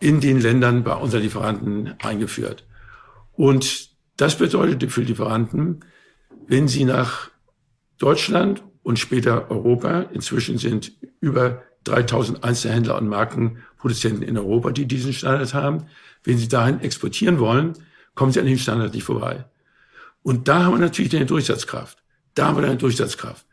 in 0.00 0.20
den 0.20 0.40
Ländern 0.40 0.84
bei 0.84 0.94
unseren 0.94 1.22
Lieferanten 1.22 1.94
eingeführt. 2.00 2.66
Und 3.32 3.90
das 4.16 4.36
bedeutete 4.36 4.88
für 4.88 5.02
Lieferanten, 5.02 5.84
wenn 6.46 6.68
sie 6.68 6.84
nach 6.84 7.30
Deutschland 7.98 8.62
und 8.82 8.98
später 8.98 9.50
Europa, 9.50 10.02
inzwischen 10.12 10.58
sind 10.58 10.92
über 11.20 11.62
3000 11.84 12.44
Einzelhändler 12.44 12.96
und 12.98 13.08
Markenproduzenten 13.08 14.22
in 14.22 14.38
Europa, 14.38 14.70
die 14.70 14.86
diesen 14.86 15.12
Standard 15.12 15.54
haben, 15.54 15.86
wenn 16.24 16.38
sie 16.38 16.48
dahin 16.48 16.80
exportieren 16.80 17.38
wollen, 17.38 17.74
kommen 18.14 18.32
sie 18.32 18.40
an 18.40 18.46
dem 18.46 18.58
Standard 18.58 18.94
nicht 18.94 19.04
vorbei. 19.04 19.44
Und 20.26 20.48
da 20.48 20.64
haben 20.64 20.72
wir 20.72 20.80
natürlich 20.80 21.14
eine 21.14 21.24
Durchsatzkraft. 21.24 21.98
Da 22.34 22.48
haben 22.48 22.56
wir 22.56 22.64
eine 22.64 22.76
Durchsatzkraft. 22.76 23.46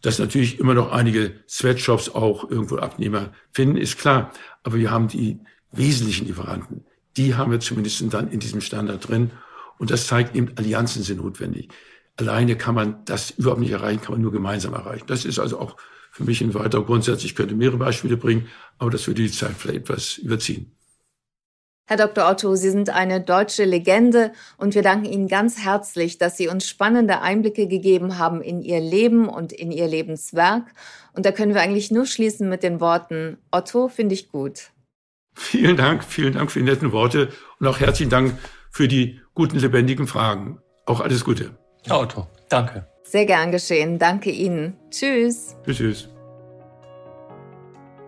Dass 0.00 0.18
natürlich 0.18 0.58
immer 0.58 0.72
noch 0.72 0.90
einige 0.90 1.34
Sweatshops 1.46 2.08
auch 2.08 2.50
irgendwo 2.50 2.78
Abnehmer 2.78 3.34
finden, 3.52 3.76
ist 3.76 3.98
klar. 3.98 4.32
Aber 4.62 4.76
wir 4.78 4.90
haben 4.90 5.08
die 5.08 5.40
wesentlichen 5.72 6.26
Lieferanten. 6.26 6.86
Die 7.18 7.34
haben 7.34 7.52
wir 7.52 7.60
zumindest 7.60 8.02
dann 8.14 8.30
in 8.30 8.40
diesem 8.40 8.62
Standard 8.62 9.06
drin. 9.06 9.30
Und 9.76 9.90
das 9.90 10.06
zeigt 10.06 10.34
eben, 10.34 10.56
Allianzen 10.56 11.02
sind 11.02 11.22
notwendig. 11.22 11.68
Alleine 12.16 12.56
kann 12.56 12.74
man 12.74 13.04
das 13.04 13.32
überhaupt 13.32 13.60
nicht 13.60 13.72
erreichen, 13.72 14.00
kann 14.00 14.12
man 14.12 14.22
nur 14.22 14.32
gemeinsam 14.32 14.72
erreichen. 14.72 15.04
Das 15.08 15.26
ist 15.26 15.38
also 15.38 15.60
auch 15.60 15.76
für 16.12 16.24
mich 16.24 16.40
ein 16.40 16.54
weiterer 16.54 16.86
Grundsatz. 16.86 17.24
Ich 17.24 17.34
könnte 17.34 17.54
mehrere 17.54 17.76
Beispiele 17.76 18.16
bringen, 18.16 18.48
aber 18.78 18.90
das 18.90 19.06
würde 19.06 19.20
die 19.20 19.30
Zeit 19.30 19.56
vielleicht 19.58 19.80
etwas 19.80 20.16
überziehen. 20.16 20.75
Herr 21.88 21.96
Dr. 21.96 22.28
Otto, 22.28 22.56
Sie 22.56 22.70
sind 22.70 22.90
eine 22.90 23.20
deutsche 23.20 23.64
Legende 23.64 24.32
und 24.56 24.74
wir 24.74 24.82
danken 24.82 25.04
Ihnen 25.04 25.28
ganz 25.28 25.64
herzlich, 25.64 26.18
dass 26.18 26.36
Sie 26.36 26.48
uns 26.48 26.66
spannende 26.66 27.22
Einblicke 27.22 27.68
gegeben 27.68 28.18
haben 28.18 28.42
in 28.42 28.60
Ihr 28.60 28.80
Leben 28.80 29.28
und 29.28 29.52
in 29.52 29.70
Ihr 29.70 29.86
Lebenswerk. 29.86 30.64
Und 31.12 31.24
da 31.24 31.30
können 31.30 31.54
wir 31.54 31.60
eigentlich 31.60 31.92
nur 31.92 32.06
schließen 32.06 32.48
mit 32.48 32.64
den 32.64 32.80
Worten, 32.80 33.38
Otto 33.52 33.86
finde 33.86 34.14
ich 34.14 34.30
gut. 34.30 34.70
Vielen 35.34 35.76
Dank, 35.76 36.02
vielen 36.02 36.32
Dank 36.32 36.50
für 36.50 36.58
die 36.58 36.64
netten 36.64 36.90
Worte 36.90 37.28
und 37.60 37.68
auch 37.68 37.78
herzlichen 37.78 38.10
Dank 38.10 38.36
für 38.72 38.88
die 38.88 39.20
guten, 39.34 39.58
lebendigen 39.58 40.08
Fragen. 40.08 40.60
Auch 40.86 41.00
alles 41.00 41.24
Gute. 41.24 41.56
Herr 41.84 42.00
Otto, 42.00 42.26
danke. 42.48 42.88
Sehr 43.04 43.26
gern 43.26 43.52
geschehen. 43.52 44.00
Danke 44.00 44.30
Ihnen. 44.30 44.76
Tschüss. 44.90 45.54
Tschüss. 45.64 45.76
tschüss. 45.76 46.08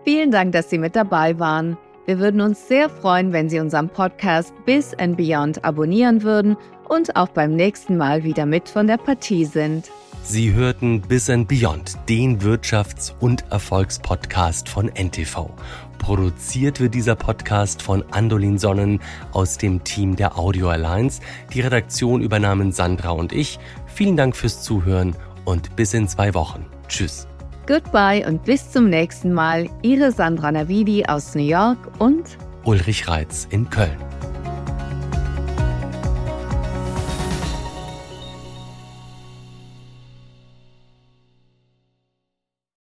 Vielen 0.03 0.31
Dank, 0.31 0.51
dass 0.51 0.69
Sie 0.69 0.77
mit 0.77 0.97
dabei 0.97 1.39
waren. 1.39 1.77
Wir 2.09 2.17
würden 2.17 2.41
uns 2.41 2.67
sehr 2.67 2.89
freuen, 2.89 3.33
wenn 3.33 3.49
Sie 3.49 3.59
unseren 3.59 3.87
Podcast 3.87 4.51
Bis 4.65 4.95
and 4.95 5.15
Beyond 5.15 5.63
abonnieren 5.63 6.23
würden 6.23 6.57
und 6.87 7.15
auch 7.15 7.27
beim 7.27 7.55
nächsten 7.55 7.97
Mal 7.97 8.23
wieder 8.23 8.47
mit 8.47 8.67
von 8.67 8.87
der 8.87 8.97
Partie 8.97 9.45
sind. 9.45 9.91
Sie 10.23 10.51
hörten 10.51 11.01
Bis 11.01 11.29
and 11.29 11.47
Beyond, 11.47 11.99
den 12.09 12.39
Wirtschafts- 12.41 13.13
und 13.19 13.45
Erfolgspodcast 13.51 14.69
von 14.69 14.87
NTV. 14.87 15.51
Produziert 15.99 16.79
wird 16.79 16.95
dieser 16.95 17.13
Podcast 17.13 17.83
von 17.83 18.03
Andolin 18.09 18.57
Sonnen 18.57 19.01
aus 19.31 19.59
dem 19.59 19.83
Team 19.83 20.15
der 20.15 20.39
Audio 20.39 20.69
Alliance. 20.69 21.21
Die 21.53 21.61
Redaktion 21.61 22.23
übernahmen 22.23 22.71
Sandra 22.71 23.11
und 23.11 23.33
ich. 23.33 23.59
Vielen 23.85 24.17
Dank 24.17 24.35
fürs 24.35 24.63
Zuhören 24.63 25.15
und 25.45 25.75
bis 25.75 25.93
in 25.93 26.07
zwei 26.07 26.33
Wochen. 26.33 26.65
Tschüss. 26.87 27.28
Goodbye 27.69 28.25
und 28.25 28.45
bis 28.45 28.71
zum 28.71 28.89
nächsten 28.89 29.31
Mal. 29.31 29.69
Ihre 29.83 30.11
Sandra 30.11 30.51
Navidi 30.51 31.05
aus 31.05 31.35
New 31.35 31.43
York 31.43 31.77
und 31.99 32.23
Ulrich 32.63 33.07
Reitz 33.07 33.47
in 33.51 33.69
Köln. 33.69 34.08